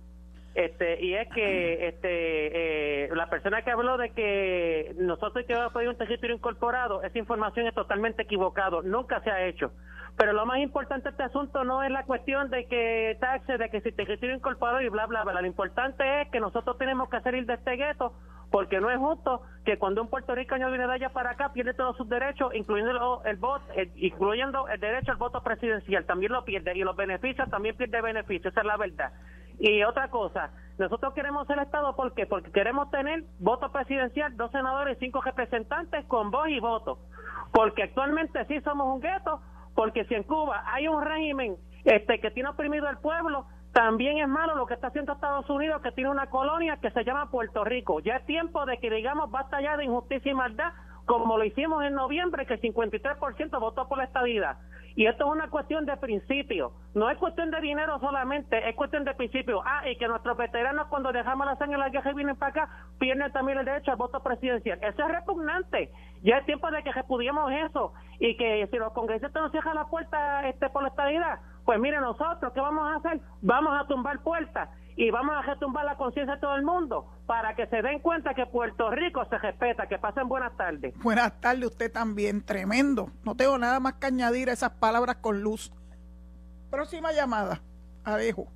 [0.54, 5.70] Este y es que este eh, la persona que habló de que nosotros que a
[5.70, 9.72] pedir un territorio incorporado esa información es totalmente equivocado nunca se ha hecho.
[10.18, 13.70] Pero lo más importante de este asunto no es la cuestión de que taxe de
[13.70, 15.40] que si territorio incorporado y bla bla bla.
[15.40, 18.12] Lo importante es que nosotros tenemos que salir de este gueto
[18.52, 21.96] porque no es justo que cuando un puertorriqueño viene de allá para acá pierde todos
[21.96, 23.64] sus derechos, incluyendo el voto,
[23.96, 28.52] incluyendo el derecho al voto presidencial, también lo pierde y los beneficios también pierde beneficios,
[28.52, 29.12] esa es la verdad.
[29.58, 32.26] Y otra cosa, nosotros queremos el Estado, ¿por qué?
[32.26, 36.98] Porque queremos tener voto presidencial, dos senadores cinco representantes con voz y voto.
[37.52, 39.40] Porque actualmente sí somos un gueto,
[39.74, 44.28] porque si en Cuba hay un régimen este que tiene oprimido al pueblo, también es
[44.28, 47.64] malo lo que está haciendo Estados Unidos, que tiene una colonia que se llama Puerto
[47.64, 48.00] Rico.
[48.00, 50.72] Ya es tiempo de que digamos basta ya de injusticia y maldad,
[51.06, 54.58] como lo hicimos en noviembre, que el 53% votó por la estadidad.
[54.94, 56.72] Y esto es una cuestión de principio.
[56.94, 59.62] No es cuestión de dinero solamente, es cuestión de principio.
[59.64, 62.50] Ah, y que nuestros veteranos cuando dejamos la sangre en la guerra y vienen para
[62.50, 64.78] acá, pierden también el derecho al voto presidencial.
[64.82, 65.90] Eso es repugnante.
[66.22, 67.94] Ya es tiempo de que repudiemos eso.
[68.18, 71.98] Y que si los congresistas nos cierran la puerta este, por la estadidad, pues mire
[72.00, 73.20] nosotros, ¿qué vamos a hacer?
[73.40, 77.54] Vamos a tumbar puertas y vamos a retumbar la conciencia de todo el mundo para
[77.54, 79.86] que se den cuenta que Puerto Rico se respeta.
[79.86, 80.94] Que pasen buenas tardes.
[80.98, 83.10] Buenas tardes, usted también, tremendo.
[83.24, 85.72] No tengo nada más que añadir a esas palabras con luz.
[86.70, 87.60] Próxima llamada,
[88.04, 88.48] Adejo.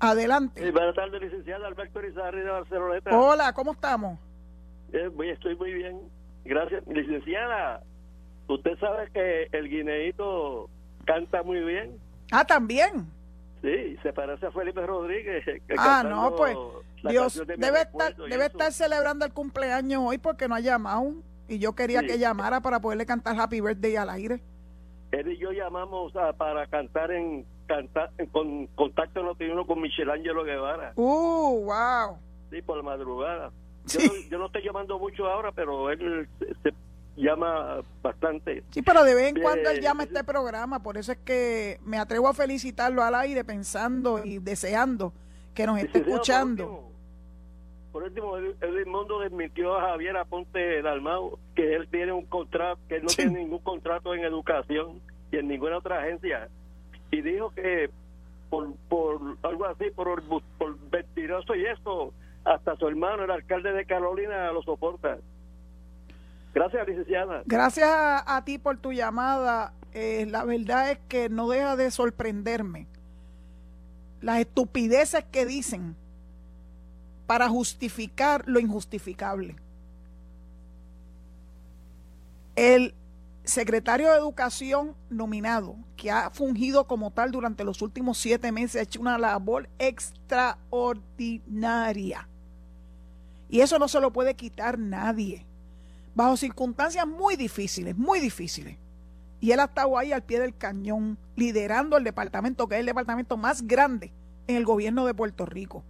[0.00, 0.70] Adelante.
[0.70, 3.00] buenas tardes, licenciada Alberto Rizarri de Barcelona.
[3.12, 4.18] Hola, ¿cómo estamos?
[4.92, 6.00] Eh, estoy muy bien.
[6.44, 6.86] Gracias.
[6.86, 7.82] Licenciada,
[8.48, 10.68] usted sabe que el guineíto
[11.06, 11.98] canta muy bien.
[12.30, 13.08] Ah, también.
[13.64, 15.42] Sí, se parece a Felipe Rodríguez.
[15.78, 16.54] ah, no, pues
[17.02, 21.14] Dios debe estar, debe estar celebrando el cumpleaños hoy porque no ha llamado.
[21.48, 24.42] Y yo quería que llamara para poderle cantar Happy Birthday al aire.
[25.12, 30.92] Él y yo llamamos para cantar en, cantar, con contacto nocturno con Michelangelo Guevara.
[30.96, 32.18] ¡Uh, wow!
[32.50, 33.50] Sí, por la madrugada.
[33.86, 34.00] Yo,
[34.30, 36.28] yo, no estoy llamando mucho ahora, pero él
[36.62, 36.74] se,
[37.16, 38.62] llama bastante.
[38.70, 41.78] Sí, pero de vez en cuando él llama a este programa, por eso es que
[41.84, 45.12] me atrevo a felicitarlo al aire pensando y deseando
[45.54, 46.90] que nos esté escuchando.
[47.92, 52.96] Por último, el, mundo desmintió a Javier Aponte Dalmau que él tiene un contrato, que
[52.96, 55.00] él no tiene ningún contrato en educación
[55.30, 56.48] y en ninguna otra agencia.
[57.12, 57.90] Y dijo que
[58.50, 60.20] por, por algo así, por,
[60.58, 62.12] por mentiroso y eso,
[62.44, 65.18] hasta su hermano, el alcalde de Carolina, lo soporta.
[66.54, 67.42] Gracias, licenciada.
[67.46, 69.72] Gracias a, ti por tu llamada.
[69.92, 72.86] Eh, la verdad es que no deja de sorprenderme
[74.20, 75.96] las estupideces que dicen
[77.26, 79.56] para justificar lo injustificable.
[82.54, 82.94] El
[83.42, 88.84] secretario de Educación nominado, que ha fungido como tal durante los últimos siete meses, ha
[88.84, 92.28] hecho una labor extraordinaria.
[93.48, 95.44] Y eso no se lo puede quitar nadie
[96.14, 98.78] bajo circunstancias muy difíciles, muy difíciles.
[99.40, 102.86] Y él ha estado ahí al pie del cañón, liderando el departamento, que es el
[102.86, 104.12] departamento más grande
[104.46, 105.84] en el gobierno de Puerto Rico.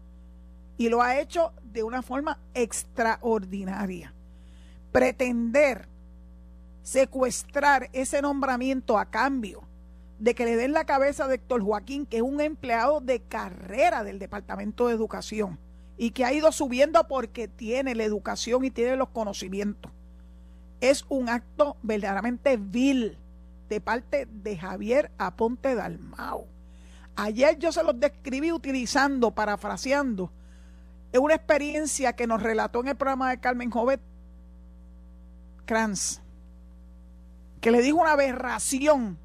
[0.76, 4.12] Y lo ha hecho de una forma extraordinaria.
[4.90, 5.88] Pretender
[6.82, 9.62] secuestrar ese nombramiento a cambio
[10.18, 14.04] de que le den la cabeza de Héctor Joaquín, que es un empleado de carrera
[14.04, 15.58] del Departamento de Educación
[15.96, 19.92] y que ha ido subiendo porque tiene la educación y tiene los conocimientos
[20.90, 23.16] es un acto verdaderamente vil
[23.68, 26.46] de parte de Javier Aponte Dalmao.
[27.16, 30.30] Ayer yo se los describí utilizando, parafraseando,
[31.18, 34.00] una experiencia que nos relató en el programa de Carmen Jovet
[35.64, 36.20] Kranz,
[37.60, 39.16] que le dijo una aberración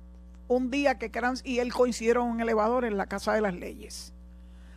[0.47, 3.53] un día que Kranz y él coincidieron en un elevador en la Casa de las
[3.53, 4.14] Leyes.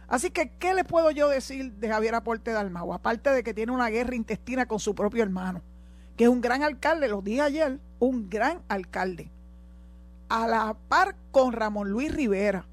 [0.09, 2.93] Así que, ¿qué le puedo yo decir de Javier Aponte Dalmau?
[2.93, 5.63] Aparte de que tiene una guerra intestina con su propio hermano
[6.17, 9.31] que es un gran alcalde, lo dije ayer, un gran alcalde,
[10.29, 12.67] a la par con Ramón Luis Rivera.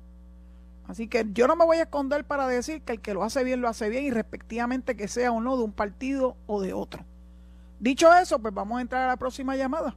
[0.88, 3.44] Así que yo no me voy a esconder para decir que el que lo hace
[3.44, 6.74] bien, lo hace bien y respectivamente que sea o no de un partido o de
[6.74, 7.06] otro.
[7.80, 9.96] Dicho eso, pues vamos a entrar a la próxima llamada.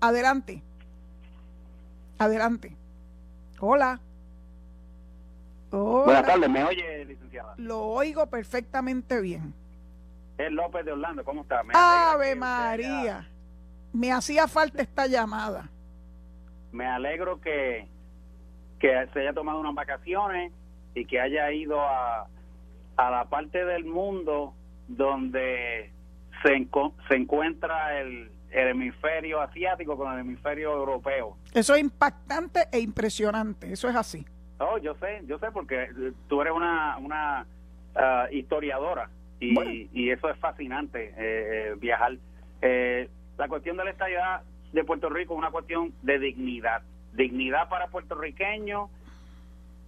[0.00, 0.62] Adelante.
[2.18, 2.76] Adelante.
[3.60, 4.00] Hola.
[5.70, 6.04] Hola.
[6.04, 7.54] Buenas tardes, ¿me oye, licenciada?
[7.56, 9.54] Lo oigo perfectamente bien.
[10.38, 11.62] Es López de Orlando, ¿cómo está?
[11.74, 13.28] Ave María.
[13.92, 15.68] Me hacía falta esta llamada.
[16.70, 17.88] Me alegro que,
[18.78, 20.52] que se haya tomado unas vacaciones
[20.94, 22.28] y que haya ido a,
[22.96, 24.54] a la parte del mundo
[24.86, 25.92] donde
[26.42, 26.68] se,
[27.08, 31.36] se encuentra el, el hemisferio asiático con el hemisferio europeo.
[31.52, 34.24] Eso es impactante e impresionante, eso es así.
[34.60, 35.88] Oh, yo sé, yo sé, porque
[36.28, 37.46] tú eres una, una
[37.96, 39.08] ah, historiadora
[39.40, 42.16] y, y, eso es fascinante, eh, viajar.
[42.60, 46.82] Eh, la cuestión de la estabilidad de Puerto Rico es una cuestión de dignidad.
[47.12, 48.90] Dignidad para puertorriqueños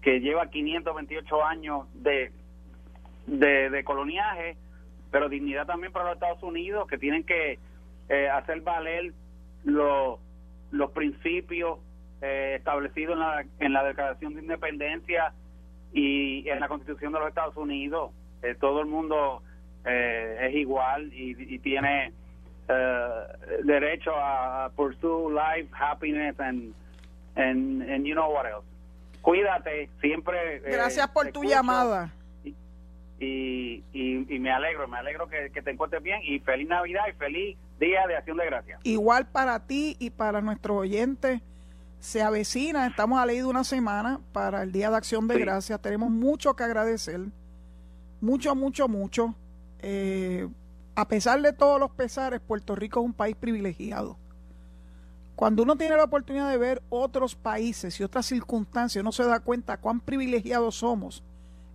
[0.03, 2.33] que lleva 528 años de,
[3.27, 4.57] de, coloniaje,
[5.11, 7.59] pero dignidad también para los Estados Unidos que tienen que
[8.09, 9.13] eh, hacer valer
[9.65, 10.19] los,
[10.71, 11.81] los principios
[12.23, 15.35] eh, establecidos en la, en la Declaración de Independencia
[15.93, 18.13] y en la Constitución de los Estados Unidos.
[18.43, 19.43] Eh, todo el mundo
[19.85, 22.13] es igual y, tiene
[23.65, 26.75] derecho a pursue life, happiness and,
[27.35, 28.71] and, and you know what else
[29.21, 30.57] cuídate, siempre.
[30.57, 32.13] Eh, Gracias por tu llamada.
[33.19, 37.59] Y, y, me alegro, me alegro que, te encuentres bien y feliz Navidad y feliz
[37.79, 38.81] Día de Acción de Gracias.
[38.83, 41.41] Igual para ti y para nuestros oyentes.
[41.99, 45.83] Se avecina, estamos a ley de una semana para el Día de Acción de Gracias.
[45.83, 47.21] Tenemos mucho que agradecer,
[48.21, 49.35] mucho, mucho, mucho.
[49.81, 50.49] Eh,
[50.95, 54.19] a pesar de todos los pesares, Puerto Rico es un país privilegiado.
[55.37, 59.41] Cuando uno tiene la oportunidad de ver otros países y otras circunstancias, uno se da
[59.41, 61.25] cuenta cuán privilegiados somos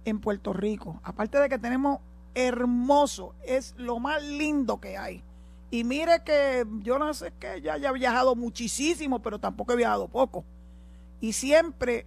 [0.06, 1.00] en Puerto Rico.
[1.04, 2.00] Aparte de que tenemos
[2.36, 5.24] hermoso, es lo más lindo que hay.
[5.72, 10.08] Y mire que yo no sé que ya haya viajado muchísimo, pero tampoco he viajado
[10.08, 10.46] poco.
[11.20, 12.06] Y siempre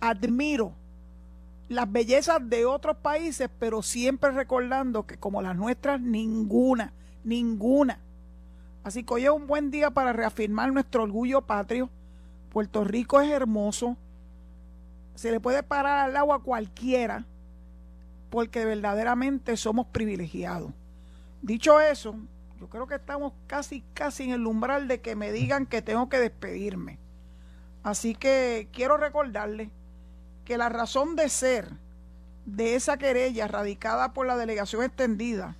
[0.00, 0.74] admiro
[1.70, 6.92] las bellezas de otros países, pero siempre recordando que como las nuestras, ninguna,
[7.24, 8.00] ninguna
[8.82, 11.90] Así que hoy es un buen día para reafirmar nuestro orgullo patrio.
[12.50, 13.96] Puerto Rico es hermoso.
[15.14, 17.26] Se le puede parar al agua a cualquiera
[18.30, 20.72] porque verdaderamente somos privilegiados.
[21.42, 22.16] Dicho eso,
[22.58, 26.08] yo creo que estamos casi, casi en el umbral de que me digan que tengo
[26.08, 26.98] que despedirme.
[27.82, 29.70] Así que quiero recordarle
[30.44, 31.70] que la razón de ser
[32.46, 35.56] de esa querella radicada por la delegación extendida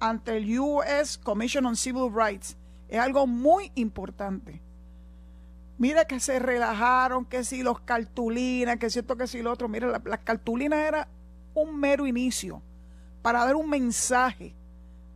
[0.00, 2.56] ante el US Commission on Civil Rights
[2.88, 4.60] es algo muy importante.
[5.78, 9.68] Mire que se relajaron, que si los cartulinas, que si esto, que si lo otro.
[9.68, 11.08] Mire, las cartulinas era
[11.54, 12.62] un mero inicio
[13.22, 14.54] para dar un mensaje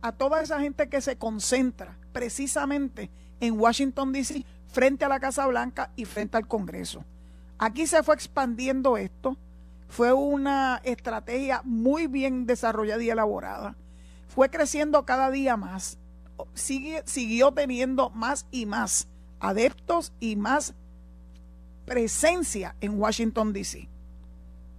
[0.01, 5.45] a toda esa gente que se concentra precisamente en Washington, D.C., frente a la Casa
[5.47, 7.03] Blanca y frente al Congreso.
[7.57, 9.37] Aquí se fue expandiendo esto.
[9.87, 13.75] Fue una estrategia muy bien desarrollada y elaborada
[14.37, 15.97] fue creciendo cada día más,
[16.53, 19.07] siguió teniendo más y más
[19.39, 20.75] adeptos y más
[21.85, 23.89] presencia en Washington, D.C.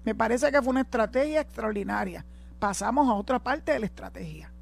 [0.05, 2.24] Me parece que fue una estrategia extraordinaria.
[2.61, 4.53] Pasamos a otra parte de la estrategia.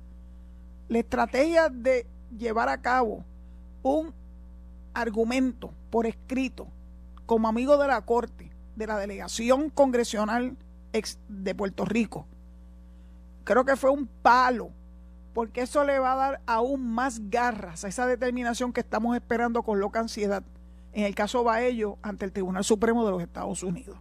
[0.89, 3.23] La estrategia de llevar a cabo
[3.83, 4.14] un
[4.95, 6.69] argumento por escrito
[7.27, 10.57] como amigo de la Corte, de la delegación congresional
[11.29, 12.27] de Puerto Rico,
[13.45, 14.70] creo que fue un palo
[15.35, 19.62] porque eso le va a dar aún más garras a esa determinación que estamos esperando
[19.62, 20.43] con loca ansiedad
[20.95, 23.99] en el caso Baello ante el Tribunal Supremo de los Estados Unidos.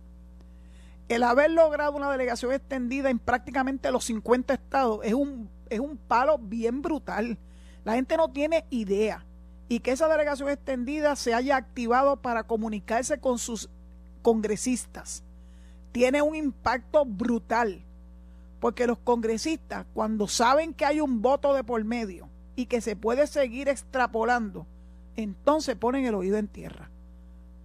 [1.09, 5.97] El haber logrado una delegación extendida en prácticamente los 50 estados es un, es un
[5.97, 7.37] palo bien brutal.
[7.83, 9.25] La gente no tiene idea.
[9.67, 13.69] Y que esa delegación extendida se haya activado para comunicarse con sus
[14.21, 15.23] congresistas
[15.95, 17.81] tiene un impacto brutal
[18.59, 22.97] porque los congresistas, cuando saben que hay un voto de por medio y que se
[22.97, 24.67] puede seguir extrapolando,
[25.15, 26.89] entonces ponen el oído en tierra.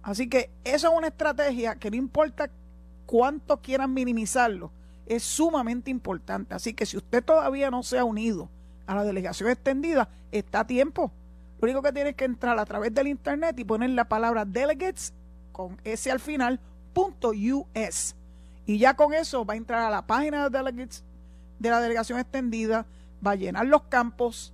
[0.01, 2.49] Así que esa es una estrategia que no importa
[3.05, 4.71] cuánto quieran minimizarlo,
[5.07, 6.55] es sumamente importante.
[6.55, 8.47] Así que si usted todavía no se ha unido
[8.87, 11.11] a la delegación extendida, está a tiempo.
[11.61, 15.13] Lo único que tiene que entrar a través del internet y poner la palabra delegates
[15.51, 16.59] con S al final,
[16.93, 18.15] punto US
[18.65, 21.03] y ya con eso va a entrar a la página de delegates
[21.59, 22.85] de la delegación extendida,
[23.25, 24.53] va a llenar los campos,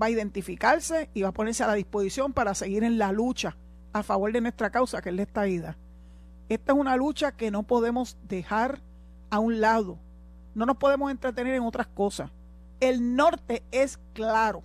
[0.00, 3.56] va a identificarse y va a ponerse a la disposición para seguir en la lucha
[3.92, 5.76] a favor de nuestra causa, que es la estadía.
[6.48, 8.80] Esta es una lucha que no podemos dejar
[9.30, 9.98] a un lado.
[10.54, 12.30] No nos podemos entretener en otras cosas.
[12.78, 14.62] El norte es claro.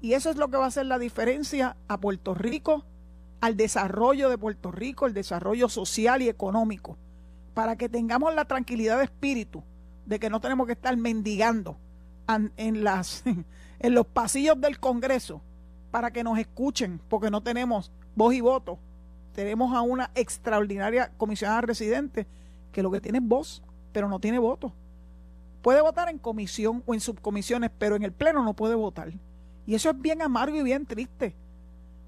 [0.00, 2.84] Y eso es lo que va a hacer la diferencia a Puerto Rico,
[3.40, 6.96] al desarrollo de Puerto Rico, el desarrollo social y económico
[7.56, 9.62] para que tengamos la tranquilidad de espíritu
[10.04, 11.78] de que no tenemos que estar mendigando
[12.28, 13.24] en, las,
[13.78, 15.40] en los pasillos del Congreso
[15.90, 18.78] para que nos escuchen, porque no tenemos voz y voto.
[19.32, 22.26] Tenemos a una extraordinaria comisionada residente
[22.72, 24.74] que lo que tiene es voz, pero no tiene voto.
[25.62, 29.14] Puede votar en comisión o en subcomisiones, pero en el Pleno no puede votar.
[29.66, 31.34] Y eso es bien amargo y bien triste.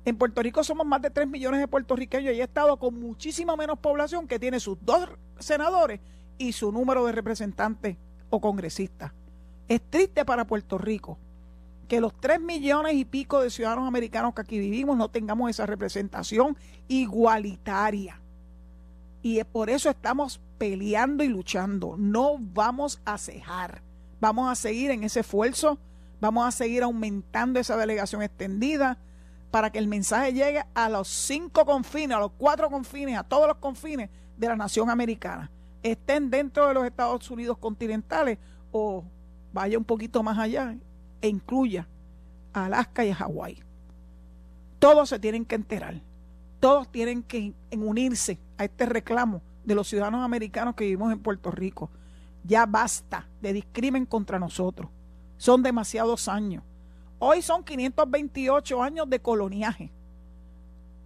[0.04, 3.56] En Puerto Rico somos más de 3 millones de puertorriqueños y he estado con muchísima
[3.56, 6.00] menos población que tiene sus dos senadores
[6.38, 7.96] y su número de representantes
[8.30, 9.12] o congresistas.
[9.68, 11.18] Es triste para Puerto Rico
[11.88, 15.66] que los 3 millones y pico de ciudadanos americanos que aquí vivimos no tengamos esa
[15.66, 16.56] representación
[16.86, 18.20] igualitaria.
[19.22, 21.96] Y por eso estamos peleando y luchando.
[21.98, 23.82] No vamos a cejar.
[24.20, 25.78] Vamos a seguir en ese esfuerzo.
[26.20, 28.98] Vamos a seguir aumentando esa delegación extendida
[29.50, 33.46] para que el mensaje llegue a los cinco confines, a los cuatro confines, a todos
[33.46, 35.50] los confines de la nación americana.
[35.82, 38.38] Estén dentro de los Estados Unidos continentales
[38.72, 39.04] o
[39.52, 40.76] vaya un poquito más allá
[41.20, 41.88] e incluya
[42.52, 43.62] a Alaska y a Hawái.
[44.78, 46.00] Todos se tienen que enterar.
[46.60, 51.50] Todos tienen que unirse a este reclamo de los ciudadanos americanos que vivimos en Puerto
[51.50, 51.90] Rico.
[52.44, 54.90] Ya basta de discrimen contra nosotros.
[55.38, 56.62] Son demasiados años.
[57.18, 59.90] Hoy son 528 años de coloniaje.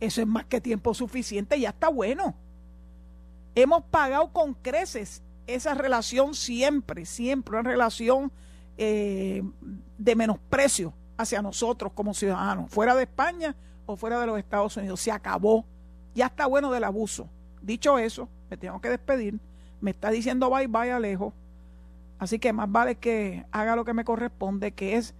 [0.00, 2.34] Eso es más que tiempo suficiente, ya está bueno.
[3.54, 8.32] Hemos pagado con creces esa relación siempre, siempre, una relación
[8.76, 9.42] eh,
[9.98, 13.54] de menosprecio hacia nosotros como ciudadanos, fuera de España
[13.86, 15.00] o fuera de los Estados Unidos.
[15.00, 15.64] Se acabó.
[16.14, 17.28] Ya está bueno del abuso.
[17.62, 19.38] Dicho eso, me tengo que despedir.
[19.80, 21.32] Me está diciendo bye bye Alejo.
[22.22, 25.12] Así que más vale que haga lo que me corresponde, que es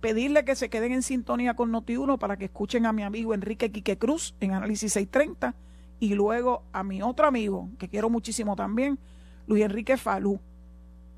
[0.00, 3.70] pedirle que se queden en sintonía con Noti1 para que escuchen a mi amigo Enrique
[3.70, 5.54] Quique Cruz en Análisis 630
[6.00, 8.98] y luego a mi otro amigo, que quiero muchísimo también,
[9.46, 10.40] Luis Enrique Falú.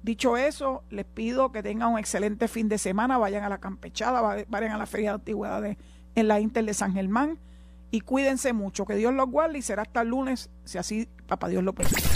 [0.02, 4.44] Dicho eso, les pido que tengan un excelente fin de semana, vayan a la campechada,
[4.46, 5.78] vayan a la Feria de Antigüedades
[6.14, 7.38] en la Inter de San Germán
[7.90, 11.48] y cuídense mucho, que Dios los guarde y será hasta el lunes, si así papá
[11.48, 12.15] Dios lo permite.